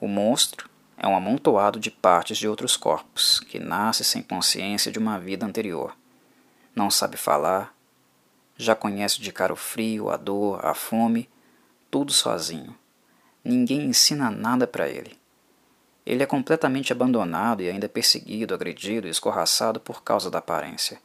O 0.00 0.08
monstro 0.08 0.68
é 0.96 1.06
um 1.06 1.16
amontoado 1.16 1.78
de 1.78 1.90
partes 1.90 2.38
de 2.38 2.48
outros 2.48 2.76
corpos, 2.76 3.40
que 3.40 3.58
nasce 3.58 4.02
sem 4.02 4.22
consciência 4.22 4.90
de 4.90 4.98
uma 4.98 5.18
vida 5.18 5.44
anterior. 5.44 5.96
Não 6.74 6.90
sabe 6.90 7.16
falar, 7.16 7.74
já 8.56 8.74
conhece 8.74 9.20
de 9.20 9.30
cara 9.30 9.52
o 9.52 9.56
frio, 9.56 10.10
a 10.10 10.16
dor, 10.16 10.64
a 10.64 10.74
fome, 10.74 11.28
tudo 11.90 12.12
sozinho. 12.12 12.74
Ninguém 13.44 13.84
ensina 13.84 14.30
nada 14.30 14.66
para 14.66 14.88
ele. 14.88 15.18
Ele 16.04 16.22
é 16.22 16.26
completamente 16.26 16.92
abandonado 16.92 17.62
e 17.62 17.68
ainda 17.68 17.88
perseguido, 17.88 18.54
agredido 18.54 19.06
e 19.06 19.10
escorraçado 19.10 19.80
por 19.80 20.02
causa 20.02 20.30
da 20.30 20.38
aparência. 20.38 21.00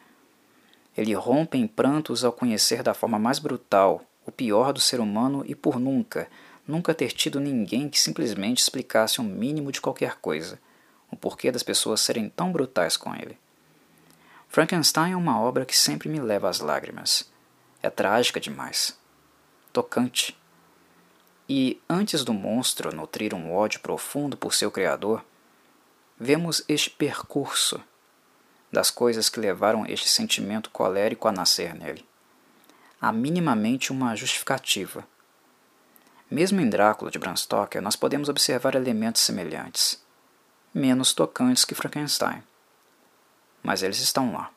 Ele 0.95 1.13
rompe 1.13 1.57
em 1.57 1.67
prantos 1.67 2.23
ao 2.23 2.31
conhecer 2.31 2.83
da 2.83 2.93
forma 2.93 3.17
mais 3.17 3.39
brutal 3.39 4.01
o 4.25 4.31
pior 4.31 4.71
do 4.71 4.79
ser 4.79 4.99
humano 4.99 5.43
e 5.47 5.55
por 5.55 5.79
nunca, 5.79 6.29
nunca 6.67 6.93
ter 6.93 7.11
tido 7.11 7.39
ninguém 7.39 7.89
que 7.89 7.99
simplesmente 7.99 8.61
explicasse 8.61 9.19
o 9.19 9.23
um 9.23 9.27
mínimo 9.27 9.71
de 9.71 9.81
qualquer 9.81 10.15
coisa, 10.15 10.59
o 11.09 11.15
porquê 11.15 11.51
das 11.51 11.63
pessoas 11.63 12.01
serem 12.01 12.29
tão 12.29 12.51
brutais 12.51 12.95
com 12.95 13.13
ele. 13.15 13.37
Frankenstein 14.47 15.13
é 15.13 15.15
uma 15.15 15.39
obra 15.39 15.65
que 15.65 15.77
sempre 15.77 16.09
me 16.09 16.19
leva 16.19 16.49
às 16.49 16.59
lágrimas. 16.59 17.31
É 17.81 17.89
trágica 17.89 18.39
demais. 18.39 18.97
Tocante. 19.71 20.37
E 21.47 21.81
antes 21.89 22.23
do 22.23 22.33
monstro 22.33 22.93
nutrir 22.93 23.33
um 23.33 23.53
ódio 23.53 23.79
profundo 23.79 24.35
por 24.35 24.53
seu 24.53 24.69
criador, 24.69 25.23
vemos 26.19 26.63
este 26.67 26.89
percurso 26.89 27.81
das 28.71 28.89
coisas 28.89 29.27
que 29.27 29.39
levaram 29.39 29.85
este 29.85 30.07
sentimento 30.07 30.69
colérico 30.69 31.27
a 31.27 31.31
nascer 31.31 31.73
nele. 31.73 32.05
Há 32.99 33.11
minimamente 33.11 33.91
uma 33.91 34.15
justificativa. 34.15 35.07
Mesmo 36.31 36.61
em 36.61 36.69
Drácula 36.69 37.11
de 37.11 37.19
Bram 37.19 37.35
Stoker, 37.35 37.81
nós 37.81 37.95
podemos 37.95 38.29
observar 38.29 38.73
elementos 38.73 39.21
semelhantes, 39.21 40.01
menos 40.73 41.13
tocantes 41.13 41.65
que 41.65 41.75
Frankenstein 41.75 42.41
mas 43.63 43.83
eles 43.83 43.99
estão 43.99 44.33
lá. 44.33 44.51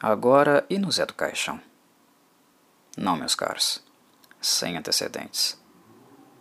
Agora, 0.00 0.66
e 0.68 0.78
no 0.78 0.90
Zé 0.90 1.06
do 1.06 1.14
Caixão? 1.14 1.60
Não, 2.96 3.16
meus 3.16 3.34
caros, 3.34 3.82
sem 4.40 4.76
antecedentes. 4.76 5.58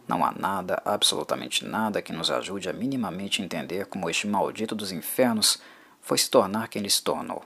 Não 0.08 0.26
há 0.26 0.32
nada, 0.32 0.82
absolutamente 0.84 1.64
nada, 1.64 2.02
que 2.02 2.12
nos 2.12 2.30
ajude 2.32 2.68
a 2.68 2.74
minimamente 2.74 3.42
entender 3.42 3.86
como 3.86 4.10
este 4.10 4.28
maldito 4.28 4.76
dos 4.76 4.92
infernos 4.92 5.62
foi 6.02 6.18
se 6.18 6.30
tornar 6.30 6.68
quem 6.68 6.82
ele 6.82 6.90
se 6.90 7.04
tornou. 7.04 7.46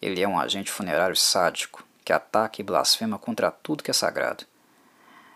Ele 0.00 0.22
é 0.22 0.26
um 0.26 0.38
agente 0.38 0.72
funerário 0.72 1.14
sádico 1.14 1.84
que 2.04 2.12
ataca 2.12 2.60
e 2.60 2.64
blasfema 2.64 3.18
contra 3.18 3.50
tudo 3.50 3.82
que 3.82 3.90
é 3.90 3.94
sagrado. 3.94 4.44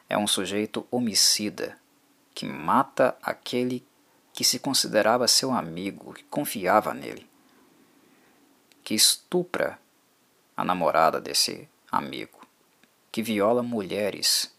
É 0.09 0.16
um 0.18 0.26
sujeito 0.26 0.87
homicida 0.90 1.78
que 2.35 2.46
mata 2.46 3.16
aquele 3.22 3.87
que 4.33 4.44
se 4.44 4.59
considerava 4.59 5.26
seu 5.26 5.50
amigo, 5.50 6.14
que 6.14 6.22
confiava 6.24 6.94
nele, 6.94 7.28
que 8.85 8.94
estupra 8.94 9.78
a 10.57 10.64
namorada 10.64 11.20
desse 11.20 11.68
amigo, 11.90 12.46
que 13.11 13.22
viola 13.22 13.62
mulheres, 13.62 14.54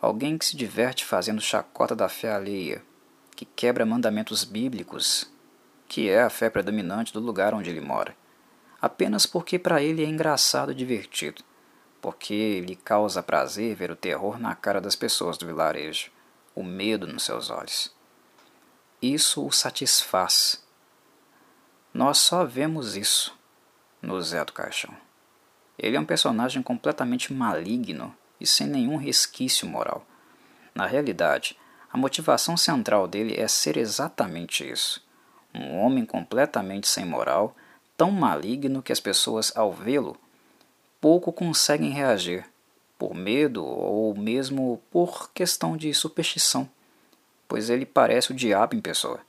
alguém 0.00 0.36
que 0.36 0.44
se 0.44 0.56
diverte 0.56 1.04
fazendo 1.04 1.40
chacota 1.40 1.96
da 1.96 2.08
fé 2.08 2.32
alheia, 2.32 2.82
que 3.34 3.44
quebra 3.44 3.86
mandamentos 3.86 4.44
bíblicos, 4.44 5.30
que 5.88 6.10
é 6.10 6.22
a 6.22 6.30
fé 6.30 6.50
predominante 6.50 7.12
do 7.12 7.20
lugar 7.20 7.54
onde 7.54 7.70
ele 7.70 7.80
mora, 7.80 8.14
apenas 8.80 9.26
porque 9.26 9.58
para 9.58 9.82
ele 9.82 10.04
é 10.04 10.08
engraçado 10.08 10.72
e 10.72 10.74
divertido, 10.74 11.42
porque 12.00 12.60
lhe 12.60 12.76
causa 12.76 13.22
prazer 13.22 13.74
ver 13.74 13.90
o 13.90 13.96
terror 13.96 14.38
na 14.38 14.54
cara 14.54 14.80
das 14.80 14.96
pessoas 14.96 15.36
do 15.36 15.46
vilarejo, 15.46 16.10
o 16.54 16.62
medo 16.62 17.06
nos 17.06 17.24
seus 17.24 17.50
olhos 17.50 17.96
isso 19.00 19.46
o 19.46 19.52
satisfaz. 19.52 20.60
Nós 21.94 22.18
só 22.18 22.44
vemos 22.44 22.96
isso 22.96 23.38
no 24.02 24.20
Zé 24.20 24.44
do 24.44 24.52
Caixão. 24.52 24.92
Ele 25.78 25.96
é 25.96 26.00
um 26.00 26.04
personagem 26.04 26.62
completamente 26.62 27.32
maligno 27.32 28.12
e 28.40 28.46
sem 28.46 28.66
nenhum 28.66 28.96
resquício 28.96 29.68
moral. 29.68 30.04
Na 30.74 30.84
realidade, 30.84 31.56
a 31.92 31.96
motivação 31.96 32.56
central 32.56 33.06
dele 33.06 33.40
é 33.40 33.46
ser 33.46 33.76
exatamente 33.76 34.68
isso: 34.68 35.00
um 35.54 35.78
homem 35.78 36.04
completamente 36.04 36.88
sem 36.88 37.04
moral, 37.04 37.54
tão 37.98 38.10
maligno 38.10 38.82
que 38.82 38.92
as 38.92 39.00
pessoas, 39.00 39.54
ao 39.54 39.70
vê-lo, 39.70 40.16
pouco 40.98 41.30
conseguem 41.30 41.90
reagir, 41.90 42.46
por 42.98 43.14
medo 43.14 43.62
ou 43.62 44.16
mesmo 44.16 44.80
por 44.90 45.30
questão 45.32 45.76
de 45.76 45.92
superstição 45.92 46.70
pois 47.48 47.70
ele 47.70 47.86
parece 47.86 48.30
o 48.30 48.34
diabo 48.34 48.76
em 48.76 48.80
pessoa. 48.80 49.20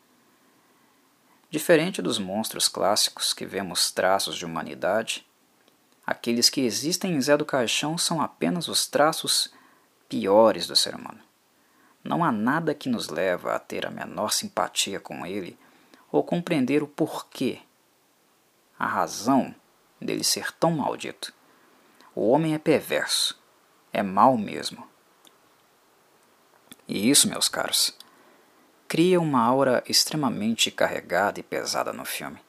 Diferente 1.50 2.02
dos 2.02 2.20
monstros 2.20 2.68
clássicos 2.68 3.34
que 3.34 3.46
vemos 3.46 3.90
traços 3.90 4.36
de 4.36 4.46
humanidade, 4.46 5.26
aqueles 6.06 6.50
que 6.50 6.62
existem 6.62 7.16
em 7.16 7.22
Zé 7.22 7.38
do 7.38 7.46
Caixão 7.46 7.98
são 7.98 8.22
apenas 8.22 8.68
os 8.68 8.86
traços 8.86 9.52
piores 10.08 10.68
do 10.68 10.76
ser 10.76 10.94
humano. 10.94 11.22
Não 12.04 12.24
há 12.24 12.32
nada 12.32 12.76
que 12.76 12.90
nos 12.90 13.08
leva 13.08 13.56
a 13.56 13.60
ter 13.60 13.86
a 13.86 13.90
menor 13.90 14.32
simpatia 14.32 15.00
com 15.00 15.26
ele 15.26 15.58
ou 16.12 16.24
compreender 16.24 16.84
o 16.84 16.88
porquê, 16.88 17.60
a 18.80 18.88
razão 18.88 19.54
dele 20.02 20.24
ser 20.24 20.54
tão 20.54 20.72
maldito. 20.72 21.34
O 22.16 22.30
homem 22.30 22.54
é 22.54 22.58
perverso, 22.58 23.38
é 23.92 24.02
mau 24.02 24.38
mesmo. 24.38 24.88
E 26.88 27.10
isso, 27.10 27.30
meus 27.30 27.50
caros, 27.50 27.94
cria 28.88 29.20
uma 29.20 29.44
aura 29.44 29.84
extremamente 29.88 30.72
carregada 30.72 31.40
e 31.40 31.44
pesada 31.44 31.94
no 31.94 32.06
filme, 32.06 32.40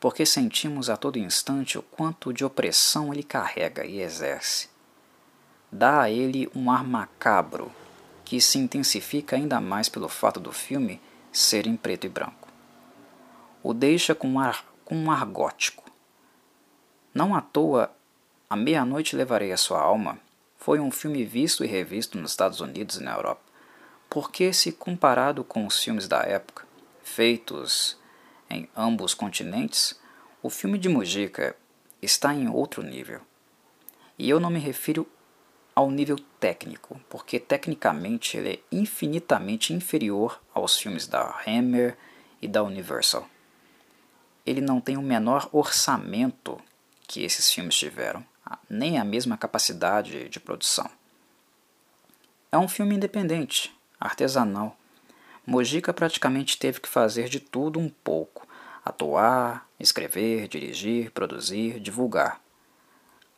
porque 0.00 0.26
sentimos 0.26 0.90
a 0.90 0.96
todo 0.96 1.18
instante 1.18 1.78
o 1.78 1.82
quanto 1.82 2.32
de 2.32 2.44
opressão 2.44 3.12
ele 3.12 3.22
carrega 3.22 3.84
e 3.84 4.00
exerce. 4.00 4.68
Dá 5.70 6.00
a 6.00 6.10
ele 6.10 6.50
um 6.54 6.70
ar 6.70 6.82
macabro, 6.82 7.70
que 8.24 8.40
se 8.40 8.58
intensifica 8.58 9.36
ainda 9.36 9.60
mais 9.60 9.88
pelo 9.88 10.08
fato 10.08 10.40
do 10.40 10.50
filme 10.50 11.00
ser 11.30 11.66
em 11.66 11.76
preto 11.76 12.06
e 12.06 12.08
branco. 12.08 12.48
O 13.62 13.72
deixa 13.72 14.14
com 14.14 14.28
um 14.28 14.40
ar, 14.40 14.64
com 14.88 14.96
um 14.96 15.10
ar 15.10 15.26
gótico. 15.26 15.84
Não 17.12 17.34
à 17.34 17.42
toa, 17.42 17.92
A 18.48 18.56
Meia-Noite 18.56 19.14
Levarei 19.14 19.52
a 19.52 19.56
Sua 19.58 19.80
Alma 19.80 20.18
foi 20.56 20.80
um 20.80 20.90
filme 20.90 21.24
visto 21.24 21.62
e 21.62 21.66
revisto 21.66 22.16
nos 22.16 22.30
Estados 22.30 22.60
Unidos 22.60 22.96
e 22.96 23.02
na 23.02 23.12
Europa 23.12 23.48
porque, 24.08 24.52
se 24.52 24.72
comparado 24.72 25.44
com 25.44 25.66
os 25.66 25.82
filmes 25.82 26.08
da 26.08 26.22
época, 26.22 26.66
feitos 27.02 27.98
em 28.48 28.68
ambos 28.76 29.14
continentes, 29.14 29.98
o 30.42 30.48
filme 30.48 30.78
de 30.78 30.88
Mujica 30.88 31.54
está 32.00 32.34
em 32.34 32.48
outro 32.48 32.82
nível. 32.82 33.20
E 34.18 34.28
eu 34.28 34.40
não 34.40 34.50
me 34.50 34.58
refiro 34.58 35.06
ao 35.74 35.90
nível 35.90 36.18
técnico, 36.40 37.00
porque 37.08 37.38
tecnicamente 37.38 38.36
ele 38.36 38.54
é 38.54 38.58
infinitamente 38.72 39.72
inferior 39.72 40.40
aos 40.54 40.76
filmes 40.76 41.06
da 41.06 41.40
Hammer 41.46 41.96
e 42.40 42.48
da 42.48 42.62
Universal. 42.62 43.28
Ele 44.48 44.62
não 44.62 44.80
tem 44.80 44.96
o 44.96 45.02
menor 45.02 45.46
orçamento 45.52 46.58
que 47.06 47.22
esses 47.22 47.52
filmes 47.52 47.76
tiveram, 47.76 48.24
nem 48.66 48.98
a 48.98 49.04
mesma 49.04 49.36
capacidade 49.36 50.26
de 50.30 50.40
produção. 50.40 50.90
É 52.50 52.56
um 52.56 52.66
filme 52.66 52.94
independente, 52.94 53.70
artesanal. 54.00 54.74
Mojica 55.46 55.92
praticamente 55.92 56.56
teve 56.56 56.80
que 56.80 56.88
fazer 56.88 57.28
de 57.28 57.40
tudo 57.40 57.78
um 57.78 57.90
pouco: 57.90 58.48
atuar, 58.82 59.68
escrever, 59.78 60.48
dirigir, 60.48 61.10
produzir, 61.10 61.78
divulgar. 61.78 62.40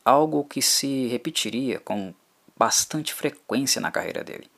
Algo 0.04 0.44
que 0.44 0.62
se 0.62 1.08
repetiria 1.08 1.80
com 1.80 2.14
bastante 2.56 3.12
frequência 3.12 3.80
na 3.80 3.90
carreira 3.90 4.22
dele. 4.22 4.48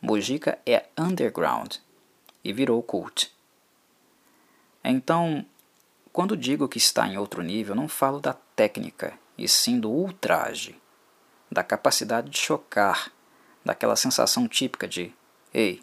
Mojica 0.00 0.56
é 0.64 0.86
underground 0.96 1.78
e 2.44 2.52
virou 2.52 2.80
cult. 2.80 3.28
Então, 4.84 5.44
quando 6.16 6.34
digo 6.34 6.66
que 6.66 6.78
está 6.78 7.06
em 7.06 7.18
outro 7.18 7.42
nível, 7.42 7.74
não 7.74 7.86
falo 7.86 8.20
da 8.20 8.32
técnica, 8.32 9.12
e 9.36 9.46
sim 9.46 9.78
do 9.78 9.90
ultraje, 9.90 10.74
da 11.52 11.62
capacidade 11.62 12.30
de 12.30 12.38
chocar, 12.38 13.12
daquela 13.62 13.94
sensação 13.96 14.48
típica 14.48 14.88
de 14.88 15.12
Ei, 15.52 15.82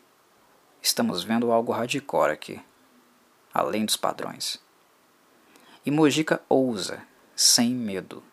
estamos 0.82 1.24
vendo 1.24 1.52
algo 1.52 1.72
hardcore 1.72 2.32
aqui, 2.32 2.60
além 3.54 3.86
dos 3.86 3.96
padrões. 3.96 4.60
E 5.86 5.92
Mojica 5.92 6.42
ousa, 6.50 7.04
sem 7.36 7.70
medo, 7.70 8.24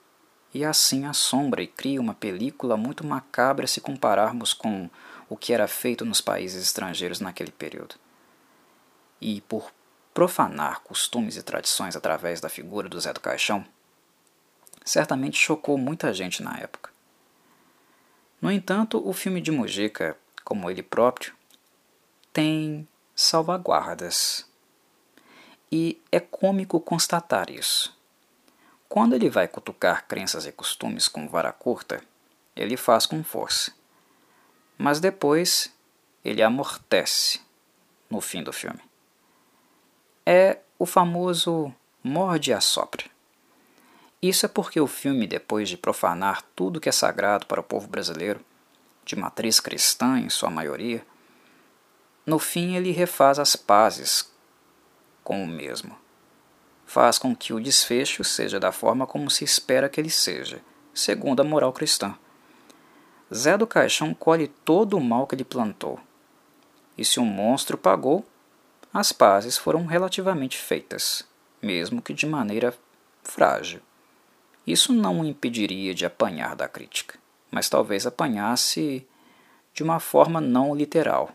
e 0.54 0.64
assim 0.64 1.04
assombra 1.04 1.62
e 1.62 1.66
cria 1.66 2.00
uma 2.00 2.14
película 2.14 2.78
muito 2.78 3.06
macabra 3.06 3.66
se 3.66 3.78
compararmos 3.78 4.54
com 4.54 4.88
o 5.28 5.36
que 5.36 5.52
era 5.52 5.68
feito 5.68 6.06
nos 6.06 6.22
países 6.22 6.62
estrangeiros 6.62 7.20
naquele 7.20 7.52
período. 7.52 7.96
E 9.20 9.42
por 9.42 9.70
profanar 10.12 10.80
costumes 10.80 11.36
e 11.36 11.42
tradições 11.42 11.96
através 11.96 12.40
da 12.40 12.48
figura 12.48 12.88
do 12.88 13.00
Zé 13.00 13.12
do 13.12 13.20
Caixão, 13.20 13.64
certamente 14.84 15.36
chocou 15.36 15.78
muita 15.78 16.12
gente 16.12 16.42
na 16.42 16.58
época. 16.58 16.90
No 18.40 18.50
entanto, 18.50 19.06
o 19.06 19.12
filme 19.12 19.40
de 19.40 19.50
Mujica 19.50 20.16
como 20.50 20.68
ele 20.68 20.82
próprio, 20.82 21.32
tem 22.32 22.88
salvaguardas. 23.14 24.44
E 25.70 26.02
é 26.10 26.18
cômico 26.18 26.80
constatar 26.80 27.48
isso. 27.50 27.96
Quando 28.88 29.14
ele 29.14 29.30
vai 29.30 29.46
cutucar 29.46 30.08
crenças 30.08 30.46
e 30.46 30.50
costumes 30.50 31.06
com 31.06 31.28
vara 31.28 31.52
curta, 31.52 32.02
ele 32.56 32.76
faz 32.76 33.06
com 33.06 33.22
força. 33.22 33.72
Mas 34.76 34.98
depois 34.98 35.72
ele 36.24 36.42
amortece 36.42 37.40
no 38.10 38.20
fim 38.20 38.42
do 38.42 38.52
filme. 38.52 38.80
É 40.24 40.58
o 40.78 40.86
famoso 40.86 41.74
morde 42.02 42.50
e 42.50 42.54
assopra. 42.54 43.04
Isso 44.22 44.44
é 44.44 44.48
porque 44.48 44.80
o 44.80 44.86
filme, 44.86 45.26
depois 45.26 45.68
de 45.68 45.76
profanar 45.76 46.42
tudo 46.54 46.80
que 46.80 46.88
é 46.88 46.92
sagrado 46.92 47.46
para 47.46 47.60
o 47.60 47.64
povo 47.64 47.88
brasileiro, 47.88 48.40
de 49.04 49.16
matriz 49.16 49.60
cristã 49.60 50.18
em 50.18 50.28
sua 50.28 50.50
maioria, 50.50 51.04
no 52.26 52.38
fim 52.38 52.76
ele 52.76 52.90
refaz 52.90 53.38
as 53.38 53.56
pazes 53.56 54.30
com 55.24 55.42
o 55.42 55.46
mesmo. 55.46 55.96
Faz 56.84 57.18
com 57.18 57.34
que 57.34 57.52
o 57.52 57.60
desfecho 57.60 58.22
seja 58.22 58.60
da 58.60 58.70
forma 58.72 59.06
como 59.06 59.30
se 59.30 59.42
espera 59.42 59.88
que 59.88 60.00
ele 60.00 60.10
seja, 60.10 60.60
segundo 60.92 61.40
a 61.40 61.44
moral 61.44 61.72
cristã. 61.72 62.14
Zé 63.32 63.56
do 63.56 63.66
Caixão 63.66 64.12
colhe 64.12 64.48
todo 64.48 64.96
o 64.98 65.00
mal 65.00 65.26
que 65.26 65.34
ele 65.34 65.44
plantou. 65.44 65.98
E 66.98 67.04
se 67.04 67.20
um 67.20 67.24
monstro 67.24 67.78
pagou, 67.78 68.26
as 68.92 69.12
pazes 69.12 69.56
foram 69.56 69.86
relativamente 69.86 70.58
feitas, 70.58 71.24
mesmo 71.62 72.02
que 72.02 72.12
de 72.12 72.26
maneira 72.26 72.74
frágil. 73.22 73.80
Isso 74.66 74.92
não 74.92 75.20
o 75.20 75.24
impediria 75.24 75.94
de 75.94 76.04
apanhar 76.04 76.56
da 76.56 76.68
crítica, 76.68 77.18
mas 77.50 77.68
talvez 77.68 78.06
apanhasse 78.06 79.06
de 79.72 79.82
uma 79.82 80.00
forma 80.00 80.40
não 80.40 80.74
literal. 80.74 81.30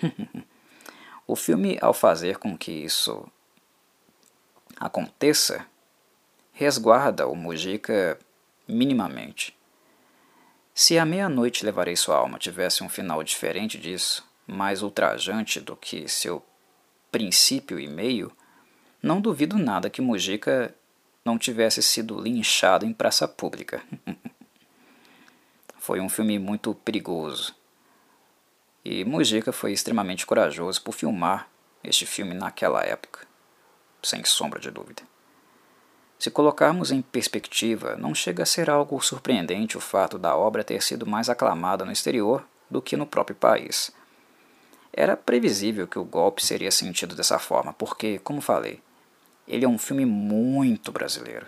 o 1.26 1.34
filme, 1.34 1.78
ao 1.80 1.94
fazer 1.94 2.38
com 2.38 2.56
que 2.56 2.70
isso 2.70 3.26
aconteça, 4.78 5.66
resguarda 6.52 7.26
o 7.26 7.34
Mujica 7.34 8.18
minimamente. 8.68 9.56
Se 10.74 10.98
a 10.98 11.04
meia-noite 11.04 11.64
levarei 11.64 11.96
sua 11.96 12.16
alma 12.16 12.38
tivesse 12.38 12.82
um 12.84 12.88
final 12.88 13.22
diferente 13.22 13.78
disso, 13.78 14.26
mais 14.46 14.82
ultrajante 14.82 15.60
do 15.60 15.76
que 15.76 16.08
seu 16.08 16.42
princípio 17.12 17.78
e 17.78 17.86
meio, 17.86 18.32
não 19.02 19.20
duvido 19.20 19.58
nada 19.58 19.90
que 19.90 20.00
Mujica 20.00 20.74
não 21.22 21.38
tivesse 21.38 21.82
sido 21.82 22.18
linchado 22.18 22.86
em 22.86 22.92
praça 22.92 23.28
pública. 23.28 23.82
foi 25.78 26.00
um 26.00 26.08
filme 26.08 26.38
muito 26.38 26.74
perigoso. 26.74 27.54
E 28.84 29.04
Mujica 29.04 29.52
foi 29.52 29.72
extremamente 29.72 30.24
corajoso 30.24 30.80
por 30.82 30.92
filmar 30.92 31.48
este 31.84 32.06
filme 32.06 32.34
naquela 32.34 32.82
época, 32.82 33.26
sem 34.02 34.24
sombra 34.24 34.58
de 34.58 34.70
dúvida. 34.70 35.02
Se 36.18 36.30
colocarmos 36.30 36.92
em 36.92 37.02
perspectiva, 37.02 37.96
não 37.96 38.14
chega 38.14 38.44
a 38.44 38.46
ser 38.46 38.70
algo 38.70 39.00
surpreendente 39.00 39.76
o 39.76 39.80
fato 39.80 40.18
da 40.18 40.36
obra 40.36 40.64
ter 40.64 40.80
sido 40.80 41.04
mais 41.04 41.28
aclamada 41.28 41.84
no 41.84 41.92
exterior 41.92 42.46
do 42.70 42.80
que 42.80 42.96
no 42.96 43.06
próprio 43.06 43.36
país. 43.36 43.92
Era 44.92 45.16
previsível 45.16 45.88
que 45.88 45.98
o 45.98 46.04
golpe 46.04 46.44
seria 46.44 46.70
sentido 46.70 47.14
dessa 47.14 47.38
forma, 47.38 47.72
porque, 47.72 48.18
como 48.18 48.40
falei, 48.40 48.80
ele 49.48 49.64
é 49.64 49.68
um 49.68 49.78
filme 49.78 50.04
muito 50.04 50.92
brasileiro. 50.92 51.46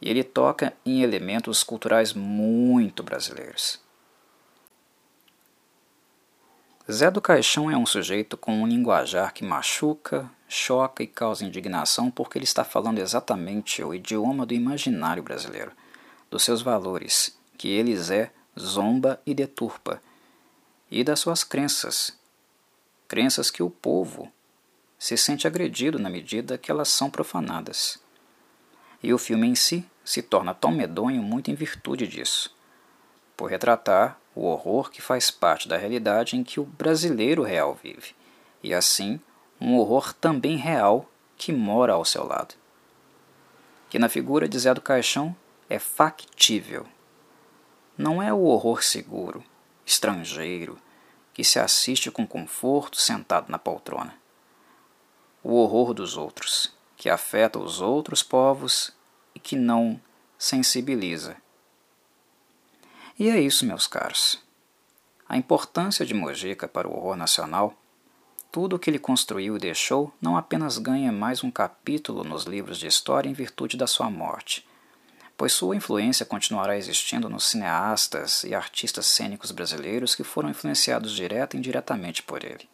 E 0.00 0.08
ele 0.08 0.22
toca 0.22 0.72
em 0.86 1.02
elementos 1.02 1.62
culturais 1.62 2.12
muito 2.12 3.02
brasileiros. 3.02 3.80
Zé 6.90 7.10
do 7.10 7.20
Caixão 7.20 7.70
é 7.70 7.76
um 7.76 7.86
sujeito 7.86 8.36
com 8.36 8.62
um 8.62 8.66
linguajar 8.66 9.32
que 9.32 9.44
machuca, 9.44 10.28
choca 10.48 11.02
e 11.02 11.06
causa 11.06 11.44
indignação 11.44 12.10
porque 12.10 12.36
ele 12.36 12.44
está 12.44 12.64
falando 12.64 12.98
exatamente 12.98 13.82
o 13.82 13.94
idioma 13.94 14.44
do 14.44 14.54
imaginário 14.54 15.22
brasileiro, 15.22 15.72
dos 16.28 16.42
seus 16.42 16.62
valores, 16.62 17.38
que 17.56 17.68
eles 17.68 18.10
é, 18.10 18.32
zomba 18.58 19.20
e 19.24 19.34
deturpa, 19.34 20.02
e 20.90 21.04
das 21.04 21.20
suas 21.20 21.44
crenças, 21.44 22.18
crenças 23.10 23.50
que 23.50 23.60
o 23.60 23.68
povo 23.68 24.30
se 24.96 25.16
sente 25.16 25.44
agredido 25.44 25.98
na 25.98 26.08
medida 26.08 26.56
que 26.56 26.70
elas 26.70 26.88
são 26.88 27.10
profanadas. 27.10 28.00
E 29.02 29.12
o 29.12 29.18
filme 29.18 29.48
em 29.48 29.54
si 29.56 29.84
se 30.04 30.22
torna 30.22 30.54
tão 30.54 30.70
medonho 30.70 31.20
muito 31.20 31.50
em 31.50 31.56
virtude 31.56 32.06
disso, 32.06 32.54
por 33.36 33.50
retratar 33.50 34.16
o 34.32 34.44
horror 34.44 34.92
que 34.92 35.02
faz 35.02 35.28
parte 35.28 35.68
da 35.68 35.76
realidade 35.76 36.36
em 36.36 36.44
que 36.44 36.60
o 36.60 36.64
brasileiro 36.64 37.42
real 37.42 37.76
vive, 37.82 38.14
e 38.62 38.72
assim 38.72 39.18
um 39.60 39.76
horror 39.76 40.12
também 40.14 40.56
real 40.56 41.10
que 41.36 41.52
mora 41.52 41.94
ao 41.94 42.04
seu 42.04 42.24
lado. 42.24 42.54
Que 43.88 43.98
na 43.98 44.08
figura 44.08 44.48
de 44.48 44.56
Zé 44.56 44.72
do 44.72 44.80
Caixão 44.80 45.34
é 45.68 45.80
factível. 45.80 46.86
Não 47.98 48.22
é 48.22 48.32
o 48.32 48.44
horror 48.44 48.84
seguro, 48.84 49.42
estrangeiro, 49.84 50.78
que 51.40 51.44
se 51.44 51.58
assiste 51.58 52.10
com 52.10 52.26
conforto 52.26 53.00
sentado 53.00 53.48
na 53.48 53.58
poltrona 53.58 54.14
o 55.42 55.54
horror 55.54 55.94
dos 55.94 56.18
outros, 56.18 56.70
que 56.98 57.08
afeta 57.08 57.58
os 57.58 57.80
outros 57.80 58.22
povos 58.22 58.92
e 59.34 59.40
que 59.40 59.56
não 59.56 59.98
sensibiliza. 60.38 61.34
E 63.18 63.30
é 63.30 63.40
isso, 63.40 63.64
meus 63.64 63.86
caros. 63.86 64.38
A 65.26 65.38
importância 65.38 66.04
de 66.04 66.12
Mojica 66.12 66.68
para 66.68 66.86
o 66.86 66.94
horror 66.94 67.16
nacional, 67.16 67.72
tudo 68.52 68.76
o 68.76 68.78
que 68.78 68.90
ele 68.90 68.98
construiu 68.98 69.56
e 69.56 69.58
deixou, 69.58 70.12
não 70.20 70.36
apenas 70.36 70.76
ganha 70.76 71.10
mais 71.10 71.42
um 71.42 71.50
capítulo 71.50 72.22
nos 72.22 72.44
livros 72.44 72.78
de 72.78 72.86
história 72.86 73.30
em 73.30 73.32
virtude 73.32 73.78
da 73.78 73.86
sua 73.86 74.10
morte, 74.10 74.68
pois 75.40 75.54
sua 75.54 75.74
influência 75.74 76.26
continuará 76.26 76.76
existindo 76.76 77.26
nos 77.26 77.46
cineastas 77.46 78.44
e 78.44 78.54
artistas 78.54 79.06
cênicos 79.06 79.50
brasileiros 79.50 80.14
que 80.14 80.22
foram 80.22 80.50
influenciados 80.50 81.12
direta 81.12 81.56
e 81.56 81.58
indiretamente 81.58 82.22
por 82.22 82.44
ele. 82.44 82.68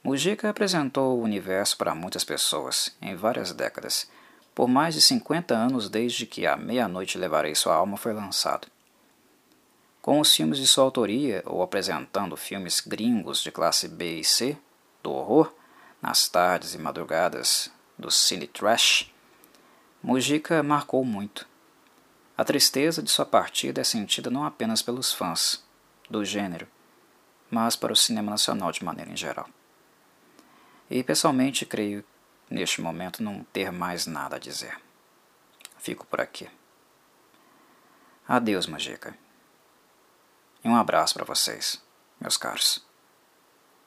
Mujica 0.00 0.48
apresentou 0.48 1.18
o 1.18 1.22
universo 1.24 1.76
para 1.76 1.96
muitas 1.96 2.22
pessoas, 2.22 2.96
em 3.02 3.16
várias 3.16 3.52
décadas, 3.52 4.08
por 4.54 4.68
mais 4.68 4.94
de 4.94 5.00
50 5.00 5.52
anos 5.52 5.88
desde 5.88 6.26
que 6.26 6.46
A 6.46 6.56
Meia-Noite 6.56 7.18
Levarei 7.18 7.56
Sua 7.56 7.74
Alma 7.74 7.96
foi 7.96 8.12
lançado. 8.12 8.68
Com 10.00 10.20
os 10.20 10.32
filmes 10.32 10.58
de 10.58 10.66
sua 10.68 10.84
autoria, 10.84 11.42
ou 11.44 11.60
apresentando 11.60 12.36
filmes 12.36 12.78
gringos 12.78 13.42
de 13.42 13.50
classe 13.50 13.88
B 13.88 14.20
e 14.20 14.24
C, 14.24 14.56
do 15.02 15.10
horror, 15.10 15.52
nas 16.00 16.28
tardes 16.28 16.74
e 16.74 16.78
madrugadas 16.78 17.68
do 17.98 18.12
cine 18.12 18.46
trash, 18.46 19.12
Mujica 20.02 20.62
marcou 20.62 21.04
muito. 21.04 21.46
A 22.36 22.44
tristeza 22.44 23.02
de 23.02 23.10
sua 23.10 23.26
partida 23.26 23.80
é 23.80 23.84
sentida 23.84 24.30
não 24.30 24.44
apenas 24.44 24.80
pelos 24.80 25.12
fãs 25.12 25.64
do 26.08 26.24
gênero, 26.24 26.68
mas 27.50 27.74
para 27.74 27.92
o 27.92 27.96
cinema 27.96 28.30
nacional 28.30 28.70
de 28.70 28.84
maneira 28.84 29.10
em 29.10 29.16
geral. 29.16 29.48
E 30.88 31.02
pessoalmente 31.02 31.66
creio 31.66 32.04
neste 32.48 32.80
momento 32.80 33.22
não 33.22 33.44
ter 33.52 33.72
mais 33.72 34.06
nada 34.06 34.36
a 34.36 34.38
dizer. 34.38 34.80
Fico 35.78 36.06
por 36.06 36.20
aqui. 36.20 36.48
Adeus, 38.26 38.66
Magica. 38.66 39.18
E 40.64 40.68
um 40.68 40.76
abraço 40.76 41.14
para 41.14 41.24
vocês, 41.24 41.82
meus 42.20 42.36
caros. 42.36 42.87